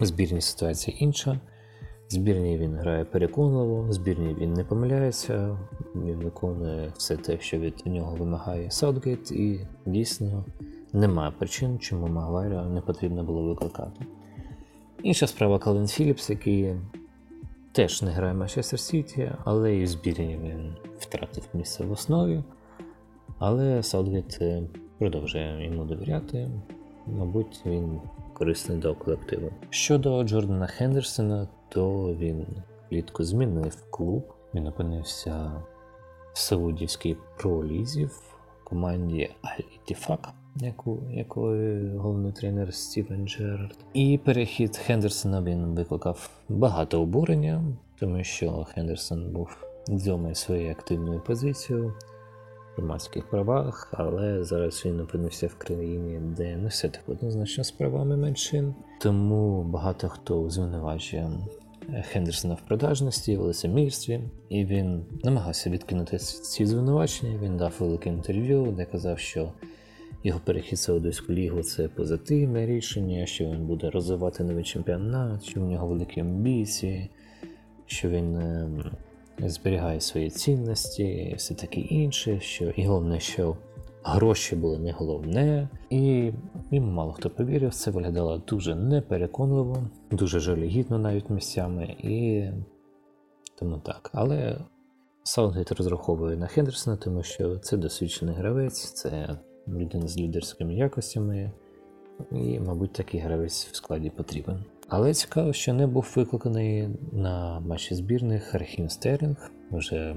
в 0.00 0.06
збірній 0.06 0.40
ситуація 0.40 0.96
інша. 1.00 1.40
В 2.08 2.12
збірній 2.12 2.58
він 2.58 2.74
грає 2.74 3.04
переконливо, 3.04 3.82
в 3.82 3.92
збірній 3.92 4.34
він 4.34 4.52
не 4.52 4.64
помиляється, 4.64 5.58
він 5.94 6.16
виконує 6.16 6.92
все 6.96 7.16
те, 7.16 7.40
що 7.40 7.58
від 7.58 7.86
нього 7.86 8.16
вимагає 8.16 8.70
Саутгейт, 8.70 9.32
і 9.32 9.60
дійсно 9.86 10.44
немає 10.92 11.32
причин, 11.38 11.78
чому 11.78 12.06
Магвайра 12.06 12.64
не 12.64 12.80
потрібно 12.80 13.24
було 13.24 13.42
викликати. 13.42 14.06
Інша 15.02 15.26
справа 15.26 15.58
Калвін 15.58 15.86
Філіпс, 15.86 16.30
який 16.30 16.74
теж 17.72 18.02
не 18.02 18.10
грає 18.10 18.34
Манчестер 18.34 18.80
Сіті, 18.80 19.32
але 19.44 19.76
і 19.76 19.84
в 19.84 19.86
збірні 19.86 20.38
він 20.42 20.76
втратив 20.98 21.48
місце 21.54 21.84
в 21.84 21.92
основі. 21.92 22.42
Але 23.38 23.82
Саутгейт 23.82 24.38
е, 24.40 24.62
продовжує 24.98 25.64
йому 25.64 25.84
довіряти. 25.84 26.50
Мабуть, 27.06 27.60
він 27.66 28.00
корисний 28.32 28.78
для 28.78 28.94
колективу. 28.94 29.50
Щодо 29.70 30.24
Джордана 30.24 30.66
Хендерсона, 30.66 31.48
то 31.68 32.14
він 32.14 32.46
влітку 32.90 33.24
змінив 33.24 33.90
клуб. 33.90 34.34
Він 34.54 34.66
опинився 34.66 35.52
в 36.32 36.38
Саудівській 36.38 37.16
пролізі 37.36 38.04
в 38.04 38.36
команді 38.64 39.30
Аль-Ітіфак, 39.42 40.28
яку, 40.60 40.98
якої 41.10 41.96
головний 41.96 42.32
тренер 42.32 42.74
Стівен 42.74 43.28
Джерард. 43.28 43.76
І 43.94 44.18
перехід 44.24 44.76
Хендерсона 44.76 45.42
він 45.42 45.64
викликав 45.64 46.30
багато 46.48 47.02
обурення, 47.02 47.64
тому 48.00 48.24
що 48.24 48.66
Хендерсон 48.74 49.32
був 49.32 49.56
відомий 49.88 50.34
своєю 50.34 50.70
активною 50.70 51.20
позицією 51.20 51.88
в 51.88 52.80
громадських 52.80 53.30
правах, 53.30 53.88
але 53.92 54.44
зараз 54.44 54.82
він 54.86 55.00
опинився 55.00 55.46
в 55.46 55.54
країні, 55.54 56.20
де 56.36 56.56
не 56.56 56.68
все 56.68 56.88
так 56.88 57.02
однозначно 57.06 57.64
з 57.64 57.70
правами 57.70 58.16
меншин. 58.16 58.74
Тому 59.00 59.62
багато 59.62 60.08
хто 60.08 60.50
звинувачує 60.50 61.30
Хендерсона 62.02 62.54
в 62.54 62.60
продажності, 62.60 63.36
в 63.36 63.40
лицемірстві, 63.40 64.20
і 64.48 64.64
він 64.64 65.04
намагався 65.24 65.70
відкинути 65.70 66.18
ці 66.18 66.66
звинувачення. 66.66 67.38
Він 67.42 67.56
дав 67.56 67.74
велике 67.78 68.08
інтерв'ю, 68.08 68.74
де 68.76 68.84
казав, 68.84 69.18
що 69.18 69.52
його 70.24 70.40
перехід 70.44 70.78
в 70.78 70.80
Саудовську 70.80 71.32
лігу 71.32 71.62
це 71.62 71.88
позитивне 71.88 72.66
рішення, 72.66 73.26
що 73.26 73.44
він 73.44 73.66
буде 73.66 73.90
розвивати 73.90 74.44
новий 74.44 74.64
чемпіонат, 74.64 75.44
що 75.44 75.60
в 75.60 75.64
нього 75.64 75.86
великі 75.86 76.20
амбіції, 76.20 77.10
що 77.86 78.08
він 78.08 78.36
е, 78.36 78.68
зберігає 79.38 80.00
свої 80.00 80.30
цінності, 80.30 81.34
все 81.36 81.54
таке 81.54 81.80
інше. 81.80 82.40
Що 82.40 82.70
і 82.70 82.86
головне, 82.86 83.20
що 83.20 83.56
гроші 84.02 84.56
були 84.56 84.78
не 84.78 84.92
головне, 84.92 85.68
і 85.90 86.32
йому 86.70 86.92
мало 86.92 87.12
хто 87.12 87.30
повірив. 87.30 87.74
Це 87.74 87.90
виглядало 87.90 88.38
дуже 88.38 88.74
непереконливо, 88.74 89.82
дуже 90.10 90.40
жалюгідно 90.40 90.98
навіть 90.98 91.30
місцями, 91.30 91.96
і 91.98 92.44
тому 93.58 93.78
так. 93.78 94.10
Але 94.14 94.58
Саутгейт 95.22 95.72
розраховує 95.72 96.36
на 96.36 96.46
Хендерсона, 96.46 96.96
тому 96.96 97.22
що 97.22 97.58
це 97.58 97.76
досвідчений 97.76 98.34
гравець, 98.34 98.92
це 98.92 99.38
людина 99.72 100.08
з 100.08 100.18
лідерськими 100.18 100.74
якостями, 100.74 101.50
і, 102.32 102.60
мабуть, 102.60 102.92
такий 102.92 103.20
гравець 103.20 103.66
в 103.66 103.76
складі 103.76 104.10
потрібен. 104.10 104.64
Але 104.88 105.14
цікаво, 105.14 105.52
що 105.52 105.74
не 105.74 105.86
був 105.86 106.12
викликаний 106.16 106.88
на 107.12 107.60
матчі 107.60 107.94
збірних 107.94 108.54
Рахім 108.54 108.88
Стерлінг. 108.88 109.50
Вже 109.70 110.16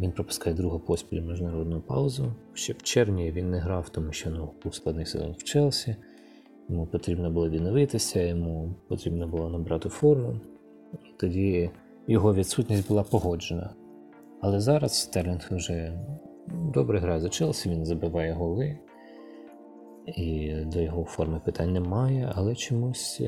він 0.00 0.12
пропускає 0.12 0.56
другу 0.56 0.78
поспіль 0.78 1.20
міжнародну 1.20 1.80
паузу. 1.80 2.32
Ще 2.54 2.72
в 2.72 2.82
червні 2.82 3.32
він 3.32 3.50
не 3.50 3.58
грав, 3.58 3.88
тому 3.88 4.12
що 4.12 4.30
ну, 4.30 4.50
був 4.64 4.74
складний 4.74 5.06
сезон 5.06 5.34
в 5.38 5.44
Челсі. 5.44 5.96
Йому 6.68 6.86
потрібно 6.86 7.30
було 7.30 7.48
відновитися, 7.48 8.22
йому 8.22 8.74
потрібно 8.88 9.28
було 9.28 9.48
набрати 9.48 9.88
форму. 9.88 10.40
І 10.92 10.96
тоді 11.16 11.70
його 12.06 12.34
відсутність 12.34 12.88
була 12.88 13.02
погоджена. 13.02 13.70
Але 14.40 14.60
зараз 14.60 15.00
Стерлінг 15.00 15.48
вже 15.50 16.00
добре 16.74 16.98
грає 16.98 17.20
за 17.20 17.28
Челсі, 17.28 17.70
він 17.70 17.86
забиває 17.86 18.32
голи. 18.32 18.78
І 20.06 20.54
до 20.54 20.80
його 20.80 21.04
форми 21.04 21.40
питань 21.44 21.72
немає, 21.72 22.32
але 22.34 22.54
чомусь 22.54 23.22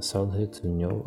Саутгейт 0.00 0.62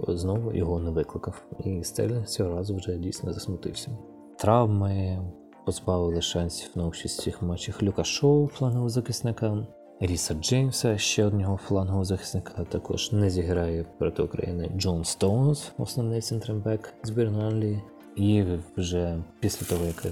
знову 0.08 0.54
його 0.54 0.80
не 0.80 0.92
викликав. 0.92 1.46
І 1.66 1.84
Стерлінг 1.84 2.26
цього 2.26 2.56
разу 2.56 2.76
вже 2.76 2.98
дійсно 2.98 3.34
засмутився. 3.34 3.92
Травми 4.38 5.20
позбавили 5.66 6.22
шансів 6.22 6.70
на 6.76 6.88
участь 6.88 7.22
цих 7.22 7.42
матчах 7.42 7.84
Люка 7.84 8.04
Шоу, 8.04 8.48
флангового 8.48 8.90
захисника, 8.90 9.68
Ріса 10.00 10.34
Джеймса, 10.34 10.98
ще 10.98 11.26
одного 11.26 11.58
флангового 11.58 12.06
захисника, 12.06 12.64
також 12.64 13.12
не 13.12 13.30
зіграє 13.30 13.86
проти 13.98 14.24
України 14.24 14.72
Джон 14.78 15.04
Стоунс, 15.04 15.72
основний 15.78 16.22
центрембек 16.22 16.94
збірної 17.04 17.48
Англії. 17.48 17.82
І 18.16 18.44
вже 18.78 19.24
після 19.40 19.66
того, 19.68 19.86
як 19.86 20.06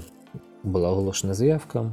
була 0.64 0.90
оголошена 0.90 1.34
заявка, 1.34 1.92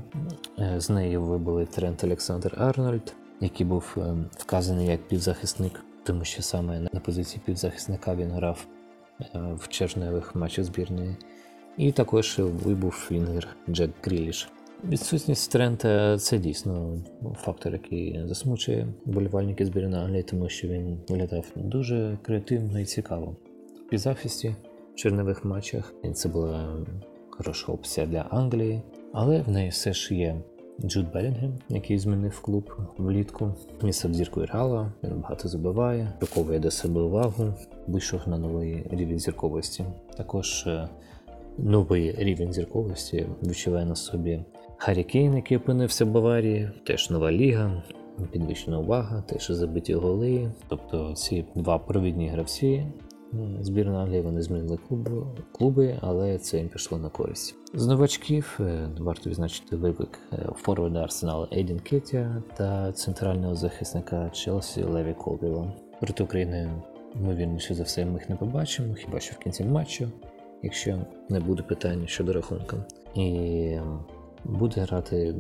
з 0.78 0.90
неї 0.90 1.18
вибули 1.18 1.66
Трент 1.66 2.04
Олександр 2.04 2.54
Арнольд, 2.58 3.13
який 3.42 3.66
був 3.66 3.98
вказаний 4.38 4.88
як 4.88 5.08
півзахисник, 5.08 5.84
тому 6.04 6.24
що 6.24 6.42
саме 6.42 6.80
на 6.94 7.00
позиції 7.00 7.42
півзахисника 7.46 8.16
він 8.16 8.32
грав 8.32 8.66
в 9.34 9.68
червневих 9.68 10.36
матчах 10.36 10.66
збірної. 10.66 11.16
І 11.78 11.92
також 11.92 12.36
вибув 12.40 13.08
Вінгер 13.12 13.48
Джек 13.70 13.92
Гріліш. 14.04 14.50
Відсутність 14.90 15.51
Трента 15.51 16.18
це 16.18 16.38
дійсно 16.38 16.98
фактор, 17.36 17.74
який 17.74 18.28
засмучує 18.28 18.88
болівальників 19.06 19.68
збірної 19.68 20.04
Англії, 20.04 20.24
тому 20.24 20.50
що 20.50 20.68
він 20.68 21.00
виглядав 21.10 21.46
дуже 21.56 22.18
креативно 22.22 22.80
і 22.80 22.86
цікаво. 22.86 23.36
Під 23.90 24.00
захисті 24.00 24.56
в 24.94 24.96
черневих 24.96 25.46
матчах 25.46 25.94
це 26.13 26.30
була 26.30 26.78
хороша 27.31 27.71
опція 27.71 28.05
для 28.05 28.21
Англії, 28.21 28.81
але 29.13 29.41
в 29.41 29.50
неї 29.50 29.69
все 29.69 29.93
ж 29.93 30.15
є 30.15 30.41
Джуд 30.85 31.11
Белінгем, 31.13 31.53
який 31.69 31.97
змінив 31.97 32.41
клуб 32.41 32.71
влітку. 32.97 33.53
Місце 33.83 34.13
зіркою 34.13 34.47
Реала, 34.53 34.91
він 35.03 35.19
багато 35.19 35.47
забиває, 35.47 36.13
приковує 36.19 36.59
до 36.59 36.71
себе 36.71 37.01
увагу, 37.01 37.53
вийшов 37.88 38.21
на 38.27 38.38
новий 38.38 38.83
рівень 38.91 39.19
зірковості. 39.19 39.85
Також 40.17 40.67
новий 41.57 42.15
рівень 42.17 42.53
зірковості 42.53 43.27
відчуває 43.43 43.85
на 43.85 43.95
собі 43.95 44.43
Харі 44.77 45.03
Кейн, 45.03 45.35
який 45.35 45.57
опинився 45.57 46.05
в 46.05 46.07
Баварії, 46.07 46.69
теж 46.83 47.09
нова 47.09 47.31
ліга, 47.31 47.83
підвищена 48.31 48.79
увага, 48.79 49.21
теж 49.21 49.47
забиті 49.51 49.93
голи. 49.93 50.51
Тобто 50.67 51.13
ці 51.13 51.45
два 51.55 51.79
провідні 51.79 52.27
гравці 52.27 52.85
збірної 53.61 53.97
Англії 53.97 54.21
вони 54.21 54.41
змінили 54.41 54.79
клуби, 55.51 55.97
але 56.01 56.38
це 56.38 56.57
їм 56.57 56.69
пішло 56.69 56.97
на 56.97 57.09
користь. 57.09 57.55
З 57.73 57.88
новачків 57.88 58.59
варто 59.00 59.29
відзначити 59.29 59.75
виклик 59.75 60.19
форварда 60.55 61.03
Арсенала 61.03 61.47
Ейдін 61.53 61.79
Кетя 61.79 62.43
та 62.57 62.91
центрального 62.91 63.55
захисника 63.55 64.29
Челсі 64.29 64.83
Леві 64.83 65.13
Колбіла. 65.13 65.73
Проти 66.00 66.23
України, 66.23 66.69
ймовірніше 67.15 67.73
за 67.73 67.83
все, 67.83 68.05
ми 68.05 68.13
їх 68.13 68.29
не 68.29 68.35
побачимо, 68.35 68.93
хіба 68.93 69.19
що 69.19 69.35
в 69.35 69.38
кінці 69.38 69.63
матчу 69.63 70.07
якщо 70.63 71.00
не 71.29 71.39
буде 71.39 71.63
питань 71.63 72.07
щодо 72.07 72.33
рахунку. 72.33 72.77
І 73.15 73.77
буде 74.45 74.81
грати 74.81 75.35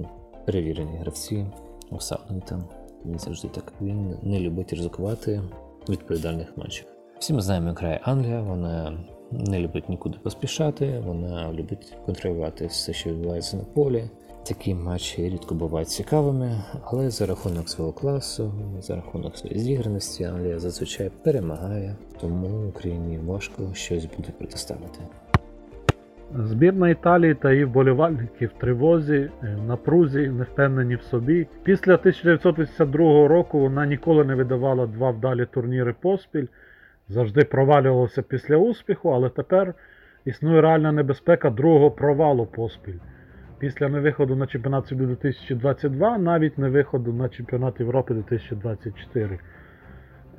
перевірені 0.45 0.97
гравці 0.97 1.45
у 1.89 1.99
Саутгемптон. 1.99 2.63
Він 3.05 3.19
завжди 3.19 3.47
так. 3.47 3.73
Він 3.81 4.17
не 4.23 4.39
любить 4.39 4.73
ризикувати 4.73 5.41
відповідальних 5.89 6.57
матчах. 6.57 6.85
Всі 7.21 7.33
ми 7.33 7.41
знаємо, 7.41 7.67
як 7.67 7.79
грає 7.79 7.99
Англія, 8.03 8.41
вона 8.41 8.93
не 9.31 9.59
любить 9.59 9.89
нікуди 9.89 10.17
поспішати, 10.23 11.03
вона 11.05 11.53
любить 11.53 11.97
контролювати 12.05 12.65
все, 12.65 12.93
що 12.93 13.09
відбувається 13.09 13.57
на 13.57 13.63
полі. 13.63 14.03
Такі 14.47 14.75
матчі 14.75 15.29
рідко 15.29 15.55
бувають 15.55 15.89
цікавими, 15.89 16.63
але 16.83 17.09
за 17.09 17.25
рахунок 17.25 17.69
свого 17.69 17.91
класу, 17.93 18.53
за 18.79 18.95
рахунок 18.95 19.37
своєї 19.37 19.61
зіграності, 19.61 20.23
Англія 20.23 20.59
зазвичай 20.59 21.11
перемагає, 21.23 21.95
тому 22.21 22.67
Україні 22.69 23.17
важко 23.17 23.73
щось 23.73 24.05
буде 24.05 24.29
протиставити. 24.37 24.99
Збірна 26.35 26.89
Італії 26.89 27.33
та 27.33 27.51
її 27.51 27.65
вболівальники 27.65 28.47
в 28.47 28.53
тривозі, 28.53 29.29
напрузі, 29.67 30.29
не 30.29 30.43
впевнені 30.43 30.95
в 30.95 31.01
собі. 31.01 31.47
Після 31.63 31.93
1982 31.93 33.27
року 33.27 33.59
вона 33.59 33.85
ніколи 33.85 34.23
не 34.23 34.35
видавала 34.35 34.87
два 34.87 35.11
вдалі 35.11 35.45
турніри 35.51 35.95
поспіль, 36.01 36.47
завжди 37.11 37.41
провалювалася 37.41 38.21
після 38.21 38.57
успіху, 38.57 39.09
але 39.09 39.29
тепер 39.29 39.73
існує 40.25 40.61
реальна 40.61 40.91
небезпека 40.91 41.49
другого 41.49 41.91
провалу 41.91 42.45
поспіль. 42.45 42.99
Після 43.59 43.89
невиходу 43.89 44.35
на 44.35 44.47
чемпіонат 44.47 44.87
світу 44.87 45.05
2022, 45.05 46.17
навіть 46.17 46.57
не 46.57 46.69
виходу 46.69 47.13
на 47.13 47.29
чемпіонат 47.29 47.79
Європи 47.79 48.13
2024. 48.13 49.39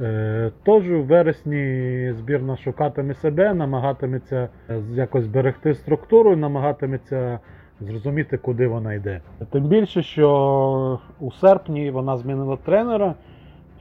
Е, 0.00 0.52
Тож 0.64 0.90
у 0.90 1.02
вересні 1.02 2.14
збірна 2.18 2.56
шукатиме 2.56 3.14
себе, 3.14 3.54
намагатиметься 3.54 4.48
е, 4.70 4.80
якось 4.94 5.24
зберегти 5.24 5.74
структуру, 5.74 6.36
намагатиметься 6.36 7.38
зрозуміти, 7.80 8.38
куди 8.38 8.66
вона 8.66 8.94
йде. 8.94 9.20
Тим 9.50 9.64
більше, 9.64 10.02
що 10.02 11.00
у 11.20 11.30
серпні 11.30 11.90
вона 11.90 12.16
змінила 12.16 12.56
тренера, 12.56 13.14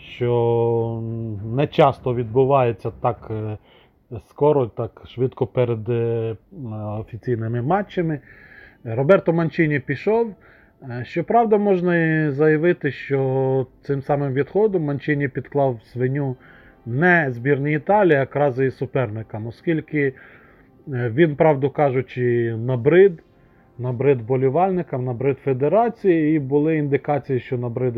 що 0.02 1.02
не 1.56 1.68
часто 1.68 2.16
відбувається 2.16 2.92
так 3.02 3.32
е, 3.32 3.58
скоро, 4.30 4.68
так 4.68 5.02
швидко 5.08 5.48
перед 5.48 5.90
е, 5.90 6.36
офіційними 7.00 7.62
матчами. 7.62 8.20
Роберто 8.84 9.34
Манчині 9.34 9.80
пішов. 9.80 10.36
Е, 10.90 11.06
Щоправда, 11.06 11.58
можна 11.58 12.32
заявити, 12.32 12.92
що 12.92 13.68
цим 13.82 14.02
самим 14.02 14.34
відходом 14.34 14.84
Манчині 14.84 15.28
підклав 15.28 15.80
свиню 15.84 16.36
не 16.86 17.32
збірній 17.32 17.74
Італії, 17.74 18.16
а 18.16 18.20
якраз 18.20 18.60
і 18.60 18.72
суперникам, 18.72 19.48
оскільки 19.48 20.14
він, 20.88 21.36
правду 21.36 21.70
кажучи, 21.70 22.56
набрид, 22.58 23.24
набрид 23.78 24.26
болівальникам, 24.26 25.06
набрид 25.06 25.38
федерації, 25.38 26.36
і 26.36 26.40
були 26.40 26.78
індикації, 26.78 27.40
що 27.40 27.58
набрид 27.58 27.98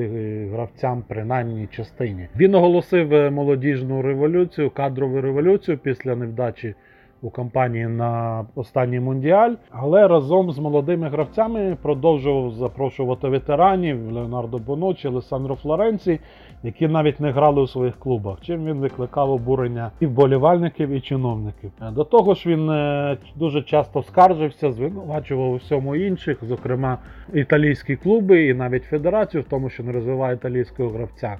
гравцям 0.51 1.03
принаймні 1.07 1.67
частині. 1.71 2.27
Він 2.35 2.55
оголосив 2.55 3.13
е, 3.13 3.29
молодіжну 3.29 4.01
революцію, 4.01 4.69
кадрову 4.69 5.21
революцію 5.21 5.77
після 5.77 6.15
невдачі 6.15 6.75
у 7.23 7.29
кампанії 7.29 7.87
на 7.87 8.45
останній 8.55 8.99
мундіаль, 8.99 9.55
але 9.71 10.07
разом 10.07 10.51
з 10.51 10.59
молодими 10.59 11.09
гравцями 11.09 11.77
продовжував 11.81 12.51
запрошувати 12.51 13.27
ветеранів 13.27 14.11
Леонардо 14.11 14.57
Боночі, 14.57 15.07
Алесандро 15.07 15.55
Флоренці, 15.55 16.19
які 16.63 16.88
навіть 16.88 17.20
не 17.20 17.32
грали 17.32 17.62
у 17.62 17.67
своїх 17.67 17.96
клубах, 18.00 18.41
чим 18.41 18.65
він 18.65 18.77
викликав 18.77 19.32
обурення 19.32 19.91
і 20.00 20.05
вболівальників, 20.05 20.89
і 20.89 21.01
чиновників. 21.01 21.72
Е, 21.82 21.91
До 21.91 22.03
того 22.03 22.34
ж, 22.34 22.50
він 22.50 22.70
е, 22.70 23.17
дуже 23.36 23.62
часто 23.62 24.03
скаржився, 24.03 24.72
звинувачував 24.72 25.51
у 25.51 25.55
всьому 25.55 25.96
інших, 25.96 26.38
зокрема 26.41 26.98
італійські 27.34 27.96
клуби 27.96 28.46
і 28.46 28.53
навіть 28.53 28.84
федерацію, 28.84 29.43
в 29.43 29.46
тому, 29.46 29.70
що 29.70 29.84
не 29.84 29.91
розвиває 29.91 30.36
італійського 30.36 30.89
гравця. 30.89 31.38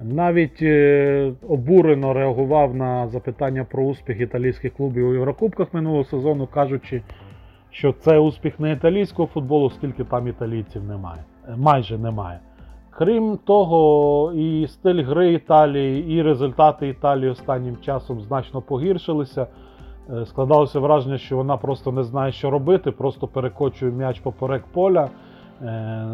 Навіть 0.00 0.62
е, 0.62 1.32
обурено 1.48 2.12
реагував 2.12 2.74
на 2.74 3.08
запитання 3.08 3.66
про 3.70 3.84
успіх 3.84 4.20
італійських 4.20 4.74
клубів 4.74 5.08
у 5.08 5.14
Єврокубках 5.14 5.74
минулого 5.74 6.04
сезону, 6.04 6.46
кажучи, 6.46 7.02
що 7.70 7.92
це 7.92 8.18
успіх 8.18 8.60
не 8.60 8.72
італійського 8.72 9.28
футболу, 9.28 9.66
оскільки 9.66 10.04
там 10.04 10.28
італійців 10.28 10.84
немає. 10.84 11.24
Майже 11.56 11.98
немає. 11.98 12.38
Крім 13.00 13.38
того, 13.44 14.32
і 14.32 14.66
стиль 14.66 15.04
гри 15.04 15.32
Італії, 15.32 16.14
і 16.14 16.22
результати 16.22 16.88
Італії 16.88 17.30
останнім 17.30 17.76
часом 17.76 18.20
значно 18.20 18.62
погіршилися. 18.62 19.46
Е, 20.10 20.26
Складалося 20.26 20.80
враження, 20.80 21.18
що 21.18 21.36
вона 21.36 21.56
просто 21.56 21.92
не 21.92 22.02
знає, 22.04 22.32
що 22.32 22.50
робити, 22.50 22.90
просто 22.90 23.26
перекочує 23.26 23.92
м'яч 23.92 24.20
поперек 24.20 24.64
поля, 24.72 25.08
е, 25.62 25.66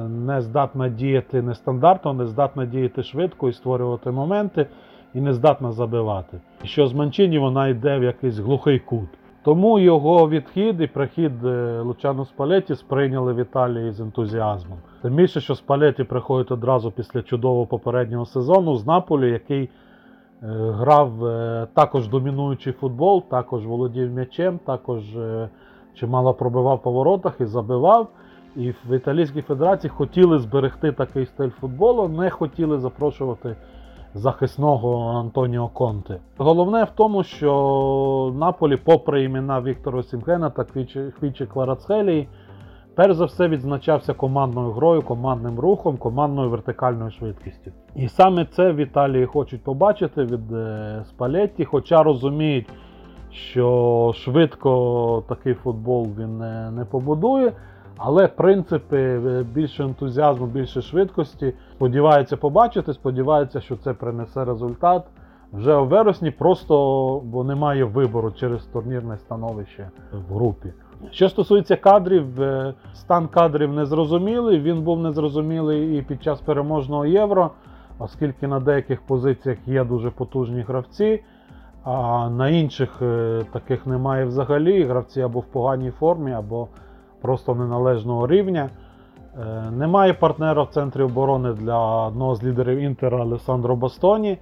не 0.09 0.41
здатна 0.41 0.89
діяти 0.89 1.43
нестандартно, 1.43 2.13
не 2.13 2.27
здатна 2.27 2.67
діяти 2.67 3.03
швидко 3.03 3.49
і 3.49 3.53
створювати 3.53 4.11
моменти, 4.11 4.67
і 5.15 5.21
не 5.21 5.33
здатна 5.33 5.73
забивати. 5.73 6.41
І 6.65 6.67
що 6.67 6.87
з 6.87 6.93
Манчині 6.93 7.39
вона 7.39 7.69
йде 7.69 7.99
в 7.99 8.03
якийсь 8.03 8.39
глухий 8.39 8.79
кут. 8.79 9.09
Тому 9.47 9.79
його 9.79 10.29
відхід 10.29 10.81
і 10.81 10.87
прихід 10.87 11.45
е, 11.45 11.81
Лучано 11.81 12.25
Спалеті 12.25 12.75
сприйняли 12.75 13.33
в 13.33 13.37
Італії 13.37 13.93
з 13.93 14.01
ентузіазмом. 14.01 14.79
Тим 15.03 15.15
більше, 15.15 15.41
що 15.41 15.55
Спалеті 15.55 16.05
приходить 16.05 16.53
одразу 16.53 16.91
після 16.91 17.23
чудового 17.23 17.67
попереднього 17.67 18.27
сезону 18.27 18.77
з 18.77 18.87
Наполі, 18.87 19.31
який 19.31 19.63
е, 19.63 19.69
грав 20.51 21.25
е, 21.25 21.67
також 21.75 22.09
домінуючий 22.09 22.73
футбол, 22.73 23.25
також 23.31 23.67
володів 23.67 24.11
м'ячем, 24.11 24.59
також 24.59 25.03
чимало 25.95 26.35
пробивав 26.35 26.83
по 26.83 26.91
воротах 26.91 27.41
і 27.41 27.47
забивав. 27.47 28.09
І 28.57 28.71
в 28.71 28.97
Італійській 28.97 29.43
Федерації 29.43 29.91
хотіли 29.91 30.39
зберегти 30.39 30.93
такий 30.93 31.27
стиль 31.27 31.51
футболу, 31.51 32.09
не 32.09 32.31
хотіли 32.31 32.79
запрошувати 32.79 33.57
захисного 34.15 35.09
Антоніо 35.21 35.69
Конте. 35.69 36.19
Головне 36.39 36.85
в 36.85 36.91
тому, 36.91 37.23
що 37.23 38.33
Наполі, 38.37 38.77
попри 38.77 39.25
імена 39.25 39.61
Віктора 39.61 40.03
Сімхена 40.03 40.51
та 40.51 40.65
Квічі 41.21 41.47
Кларацхелії, 41.47 42.29
перш 42.95 43.15
за 43.15 43.25
все 43.25 43.49
відзначався 43.49 44.15
командною 44.15 44.73
грою, 44.73 45.03
командним 45.03 45.61
рухом, 45.61 45.97
командною 45.97 46.51
вертикальною 46.51 47.11
швидкістю. 47.11 47.71
І 47.95 48.09
саме 48.09 48.45
це 48.45 48.73
в 48.73 48.77
Італії 48.77 49.27
хочуть 49.27 49.63
побачити 49.63 50.25
від 50.25 50.53
е, 50.53 51.05
Спалетті, 51.09 51.65
хоча 51.65 52.03
розуміють, 52.03 52.67
що 53.31 54.13
швидко 54.17 55.25
такий 55.29 55.55
футбол 55.55 56.09
він 56.19 56.39
не, 56.39 56.71
не 56.71 56.85
побудує. 56.85 57.53
Але 57.97 58.29
принципи 58.29 58.99
е, 58.99 59.45
більше 59.55 59.85
ентузіазму, 59.85 60.47
більше 60.47 60.83
швидкості 60.83 61.55
сподіваються 61.73 62.37
побачити, 62.37 62.93
сподіваються, 62.93 63.61
що 63.61 63.77
це 63.77 63.93
принесе 63.93 64.45
результат 64.45 65.05
вже 65.53 65.77
у 65.77 65.87
вересні, 65.87 66.31
просто 66.31 67.21
бо 67.25 67.45
немає 67.45 67.85
вибору 67.85 68.31
через 68.31 68.65
турнірне 68.65 69.19
становище 69.19 69.91
в 70.13 70.35
групі. 70.35 70.73
Що 71.11 71.29
стосується 71.29 71.77
кадрів, 71.77 72.43
е, 72.43 72.75
стан 72.95 73.29
кадрів 73.29 73.73
незрозумілий. 73.73 74.61
Він 74.61 74.83
був 74.83 75.01
незрозумілий 75.01 75.99
і 75.99 76.03
під 76.03 76.23
час 76.23 76.41
переможного 76.41 77.07
євро, 77.07 77.51
оскільки 77.99 78.47
на 78.47 78.61
деяких 78.61 79.03
позиціях 79.03 79.59
є 79.67 79.85
дуже 79.85 80.11
потужні 80.11 80.61
гравці, 80.61 81.23
а 81.85 82.29
на 82.31 82.49
інших 82.49 83.03
е, 83.03 83.43
таких 83.53 83.87
немає 83.87 84.25
взагалі. 84.25 84.85
Гравці 84.85 85.21
або 85.21 85.41
в 85.41 85.47
поганій 85.47 85.91
формі, 85.91 86.33
або 86.33 86.69
просто 87.21 87.55
неналежного 87.55 88.27
рівня. 88.27 88.71
Е, 89.41 89.71
Немає 89.71 90.13
партнера 90.15 90.63
в 90.63 90.69
центрі 90.69 91.03
оборони 91.03 91.53
для 91.53 92.07
одного 92.07 92.35
з 92.35 92.45
лідерів 92.45 92.79
Інтера 92.79 93.21
Алесандро 93.21 93.77
Бастоні. 93.77 94.39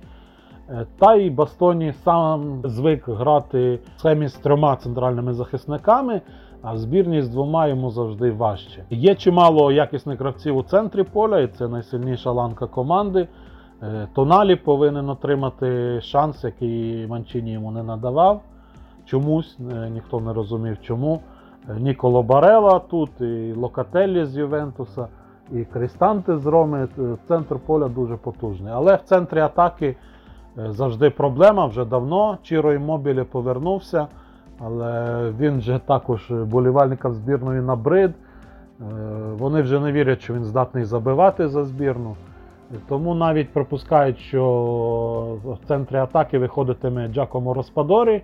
Е, 0.70 0.86
Та 0.98 1.14
й 1.14 1.30
Бастоні 1.30 1.92
сам 2.04 2.60
звик 2.64 3.08
грати 3.08 3.80
в 3.96 4.00
схемі 4.00 4.28
з 4.28 4.34
трьома 4.34 4.76
центральними 4.76 5.32
захисниками, 5.34 6.20
а 6.62 6.72
в 6.72 6.78
збірні 6.78 7.22
з 7.22 7.28
двома 7.28 7.66
йому 7.66 7.90
завжди 7.90 8.30
важче. 8.30 8.84
Є 8.90 9.14
чимало 9.14 9.72
якісних 9.72 10.20
гравців 10.20 10.56
у 10.56 10.62
центрі 10.62 11.02
поля, 11.02 11.40
і 11.40 11.46
це 11.46 11.68
найсильніша 11.68 12.30
ланка 12.30 12.66
команди. 12.66 13.28
Е, 13.82 14.08
Тоналі 14.14 14.56
повинен 14.56 15.08
отримати 15.10 16.00
шанс, 16.00 16.44
який 16.44 17.06
Манчині 17.06 17.52
йому 17.52 17.70
не 17.70 17.82
надавав. 17.82 18.42
Чомусь 19.06 19.58
ніхто 19.90 20.20
не 20.20 20.32
розумів 20.32 20.76
чому. 20.82 21.20
Ніколо 21.68 22.22
Барела 22.22 22.78
тут, 22.78 23.20
і 23.20 23.52
Локателлі 23.52 24.24
з 24.24 24.36
Ювентуса, 24.36 25.06
і 25.52 25.64
Крістанти 25.64 26.38
з 26.38 26.46
Роми. 26.46 26.88
Е, 26.98 27.16
Центр 27.28 27.56
поля 27.66 27.88
дуже 27.88 28.16
потужний. 28.16 28.72
Але 28.72 28.96
в 28.96 29.00
центрі 29.00 29.40
атаки 29.40 29.96
е, 30.58 30.72
завжди 30.72 31.10
проблема 31.10 31.66
вже 31.66 31.84
давно. 31.84 32.38
Чіро 32.42 32.72
Іммобілі 32.72 33.22
повернувся, 33.22 34.06
але 34.60 35.32
він 35.38 35.58
вже 35.58 35.80
також 35.86 36.30
болівальникам 36.30 37.14
збірної 37.14 37.60
набрид. 37.60 38.10
Е, 38.10 38.84
Вони 39.38 39.62
вже 39.62 39.80
не 39.80 39.92
вірять, 39.92 40.20
що 40.20 40.34
він 40.34 40.44
здатний 40.44 40.84
забивати 40.84 41.48
за 41.48 41.64
збірну. 41.64 42.16
Тому 42.88 43.14
навіть 43.14 43.52
припускають, 43.52 44.18
що 44.18 44.44
в 45.44 45.66
центрі 45.68 45.96
атаки 45.96 46.38
виходитиме 46.38 47.08
Джакомо 47.08 47.54
Роспадорі. 47.54 48.22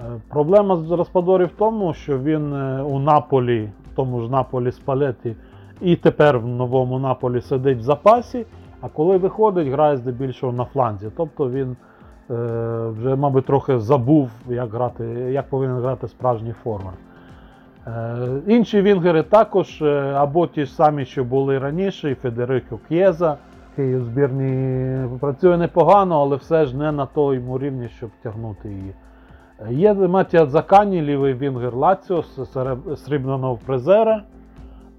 Е, 0.00 0.20
Проблема 0.28 0.76
з 0.76 0.90
Распадорі 0.90 1.44
в 1.44 1.52
тому, 1.58 1.94
що 1.94 2.18
він 2.18 2.52
е, 2.52 2.82
у 2.82 2.98
Наполі, 2.98 3.70
в 3.92 3.96
тому 3.96 4.20
ж 4.20 4.30
Наполі 4.30 4.72
Спалеті, 4.72 5.36
і 5.80 5.96
тепер 5.96 6.38
в 6.38 6.46
новому 6.46 6.98
Наполі 6.98 7.40
сидить 7.40 7.78
в 7.78 7.82
запасі, 7.82 8.46
а 8.80 8.88
коли 8.88 9.16
виходить, 9.16 9.68
грає 9.68 9.96
здебільшого 9.96 10.52
на 10.52 10.64
фланзі. 10.64 11.10
Тобто 11.16 11.50
він 11.50 11.76
е, 12.30 12.34
вже, 12.88 13.16
мабуть, 13.16 13.46
трохи 13.46 13.78
забув, 13.78 14.30
як, 14.48 14.72
грати, 14.72 15.04
як 15.32 15.48
повинен 15.48 15.80
грати 15.80 16.08
справжній 16.08 16.54
форвард. 16.62 16.96
Інші 18.46 18.82
вінгери 18.82 19.22
також, 19.22 19.82
або 20.14 20.46
ті 20.46 20.64
ж 20.64 20.74
самі, 20.74 21.04
що 21.04 21.24
були 21.24 21.58
раніше, 21.58 22.10
і 22.10 22.14
Федерико 22.14 22.78
К'єза, 22.88 23.36
який 23.70 23.96
у 23.96 24.00
збірні 24.00 25.18
працює 25.20 25.56
непогано, 25.56 26.20
але 26.20 26.36
все 26.36 26.66
ж 26.66 26.76
не 26.76 26.92
на 26.92 27.06
тому 27.06 27.58
рівні, 27.58 27.88
щоб 27.88 28.10
тягнути 28.22 28.68
її. 28.68 28.94
Є 29.70 29.94
Матія 29.94 30.46
Дзакані, 30.46 31.02
лівий 31.02 31.34
вінгер 31.34 31.74
Лаціо, 31.74 32.22
срібного 32.96 33.58
призера, 33.66 34.22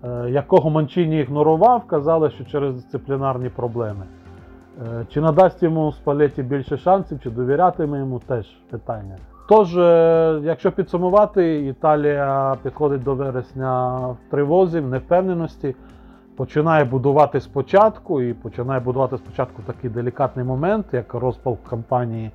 е, 0.04 0.30
якого 0.30 0.70
Манчині 0.70 1.20
ігнорував, 1.20 1.88
казали, 1.88 2.30
що 2.30 2.46
через 2.46 2.76
дисциплінарні 2.76 3.50
проблеми. 3.50 4.06
Е, 4.88 5.06
Чи 5.10 5.22
надасть 5.22 5.64
йому 5.64 5.92
Спалеті 5.92 6.44
більше 6.44 6.78
шансів, 6.78 7.20
чи 7.24 7.30
довірятиме 7.30 8.00
йому 8.00 8.20
теж 8.20 8.46
питання. 8.70 9.18
Тож, 9.50 9.78
е, 9.78 10.40
якщо 10.44 10.72
підсумувати, 10.72 11.68
Італія 11.68 12.56
підходить 12.64 13.04
до 13.04 13.16
вересня 13.16 13.98
в 13.98 14.18
тривозі, 14.32 14.80
в 14.80 14.88
невпевненості. 14.88 15.76
починає 16.36 16.84
будувати 16.84 17.42
спочатку, 17.42 18.22
і 18.22 18.34
починає 18.34 18.80
будувати 18.80 19.18
спочатку 19.18 19.62
такий 19.66 19.90
делікатний 19.90 20.46
момент, 20.46 20.86
як 20.92 21.14
розпал 21.14 21.58
кампанії 21.70 22.32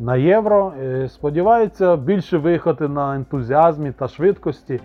на 0.00 0.16
євро. 0.16 0.72
Е, 0.82 1.08
Сподівається 1.08 1.96
більше 1.96 2.38
виїхати 2.38 2.88
на 2.88 3.16
ентузіазмі 3.16 3.92
та 3.92 4.08
швидкості, 4.08 4.80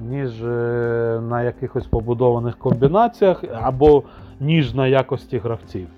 ніж 0.00 0.42
е, 0.42 1.20
на 1.28 1.42
якихось 1.42 1.86
побудованих 1.86 2.58
комбінаціях 2.58 3.44
або 3.62 4.02
ніж 4.40 4.74
на 4.74 4.86
якості 4.86 5.38
гравців. 5.38 5.88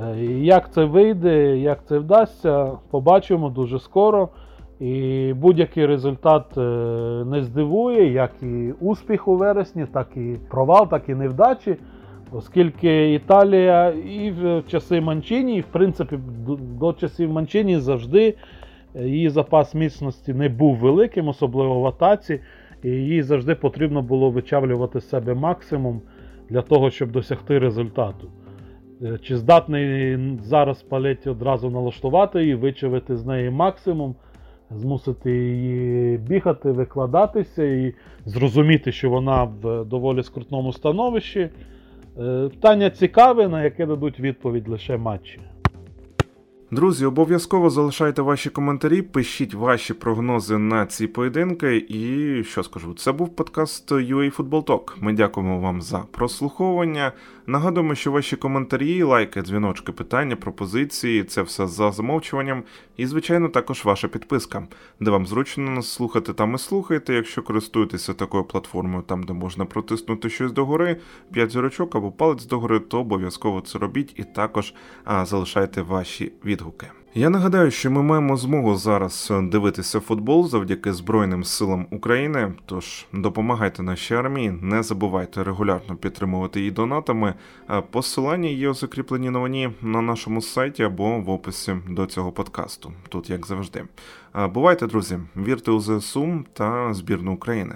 Е, 0.00 0.16
Як 0.24 0.72
це 0.72 0.84
вийде, 0.84 1.56
як 1.56 1.78
це 1.88 1.98
вдасться, 1.98 2.70
побачимо 2.90 3.48
дуже 3.50 3.78
скоро. 3.78 4.28
І 4.80 5.32
будь-який 5.36 5.86
результат 5.86 6.56
не 7.26 7.42
здивує, 7.42 8.12
як 8.12 8.30
і 8.42 8.74
успіх 8.80 9.28
у 9.28 9.36
вересні, 9.36 9.86
так 9.92 10.08
і 10.16 10.36
провал, 10.50 10.88
так 10.88 11.08
і 11.08 11.14
невдачі. 11.14 11.76
Оскільки 12.36 13.14
Італія 13.14 13.88
і 13.90 14.30
в 14.30 14.62
часи 14.68 15.00
Манчині, 15.00 15.56
і 15.56 15.60
в 15.60 15.66
принципі 15.66 16.18
до, 16.80 16.92
часів 16.92 17.32
Манчині 17.32 17.78
завжди 17.78 18.34
е, 18.94 19.08
її 19.08 19.28
запас 19.28 19.74
міцності 19.74 20.34
не 20.34 20.48
був 20.48 20.76
великим, 20.76 21.28
особливо 21.28 21.80
в 21.80 21.86
атаці, 21.86 22.40
і 22.82 22.88
їй 22.88 23.22
завжди 23.22 23.54
потрібно 23.54 24.02
було 24.02 24.30
вичавлювати 24.30 25.00
з 25.00 25.08
себе 25.08 25.34
максимум 25.34 26.00
для 26.50 26.62
того, 26.62 26.90
щоб 26.90 27.10
досягти 27.10 27.58
результату. 27.58 28.30
Е, 29.02 29.18
Чи 29.22 29.36
здатний 29.36 30.18
зараз 30.42 30.82
Палеті 30.82 31.30
одразу 31.30 31.70
налаштувати 31.70 32.40
її, 32.40 32.54
вичавити 32.54 33.16
з 33.16 33.26
неї 33.26 33.50
максимум, 33.50 34.14
змусити 34.70 35.32
її 35.32 36.18
бігати, 36.18 36.70
викладатися 36.70 37.64
і 37.64 37.94
зрозуміти, 38.24 38.92
що 38.92 39.10
вона 39.10 39.44
в 39.44 39.84
доволі 39.84 40.22
скрутному 40.22 40.72
становищі. 40.72 41.50
Е, 42.20 42.48
Питання 42.48 42.90
цікаве, 42.90 43.48
на 43.48 43.64
яке 43.64 43.86
дадуть 43.86 44.20
відповідь 44.20 44.68
лише 44.68 44.96
матчі. 44.96 45.40
Друзі, 46.70 47.04
обов'язково 47.04 47.70
залишайте 47.70 48.22
ваші 48.22 48.50
коментарі, 48.50 49.02
пишіть 49.02 49.54
ваші 49.54 49.94
прогнози 49.94 50.58
на 50.58 50.86
ці 50.86 51.06
поєдинки. 51.06 51.86
І 51.88 52.44
що 52.44 52.62
скажу, 52.62 52.94
це 52.94 53.12
був 53.12 53.36
подкаст 53.36 53.92
UA 53.92 54.36
Football 54.36 54.64
Talk. 54.64 54.92
Ми 55.00 55.12
дякуємо 55.12 55.60
вам 55.60 55.82
за 55.82 55.98
прослуховування. 55.98 57.12
Нагадуємо, 57.48 57.94
що 57.94 58.12
ваші 58.12 58.36
коментарі, 58.36 59.02
лайки, 59.02 59.42
дзвіночки, 59.42 59.92
питання, 59.92 60.36
пропозиції 60.36 61.24
це 61.24 61.42
все 61.42 61.66
за 61.66 61.92
замовчуванням. 61.92 62.62
І, 62.96 63.06
звичайно, 63.06 63.48
також 63.48 63.84
ваша 63.84 64.08
підписка, 64.08 64.66
де 65.00 65.10
вам 65.10 65.26
зручно 65.26 65.70
нас 65.70 65.88
слухати, 65.88 66.32
там 66.32 66.54
і 66.54 66.58
слухайте. 66.58 67.14
Якщо 67.14 67.42
користуєтеся 67.42 68.14
такою 68.14 68.44
платформою, 68.44 69.02
там 69.02 69.22
де 69.22 69.32
можна 69.32 69.64
протиснути 69.64 70.30
щось 70.30 70.52
догори, 70.52 70.96
5 71.32 71.50
зірочок 71.50 71.96
або 71.96 72.12
палець 72.12 72.46
догори, 72.46 72.80
то 72.80 73.00
обов'язково 73.00 73.60
це 73.60 73.78
робіть 73.78 74.12
і 74.16 74.24
також 74.24 74.74
а, 75.04 75.24
залишайте 75.24 75.82
ваші 75.82 76.32
відгуки. 76.44 76.86
Я 77.18 77.30
нагадаю, 77.30 77.70
що 77.70 77.90
ми 77.90 78.02
маємо 78.02 78.36
змогу 78.36 78.76
зараз 78.76 79.32
дивитися 79.42 80.00
футбол 80.00 80.48
завдяки 80.48 80.92
Збройним 80.92 81.44
силам 81.44 81.86
України. 81.90 82.52
Тож 82.66 83.06
допомагайте 83.12 83.82
нашій 83.82 84.14
армії, 84.14 84.50
не 84.62 84.82
забувайте 84.82 85.44
регулярно 85.44 85.96
підтримувати 85.96 86.58
її 86.60 86.70
донатами. 86.70 87.34
Посилання 87.90 88.48
є 88.48 88.68
у 88.68 88.74
закріпленій 88.74 89.30
новині 89.30 89.70
на 89.82 90.02
нашому 90.02 90.42
сайті 90.42 90.82
або 90.82 91.20
в 91.20 91.30
описі 91.30 91.76
до 91.88 92.06
цього 92.06 92.32
подкасту. 92.32 92.92
Тут 93.08 93.30
як 93.30 93.46
завжди. 93.46 93.84
Бувайте, 94.54 94.86
друзі, 94.86 95.18
вірте 95.36 95.70
у 95.70 95.80
ЗСУ 95.80 96.44
та 96.52 96.94
збірну 96.94 97.32
України. 97.32 97.74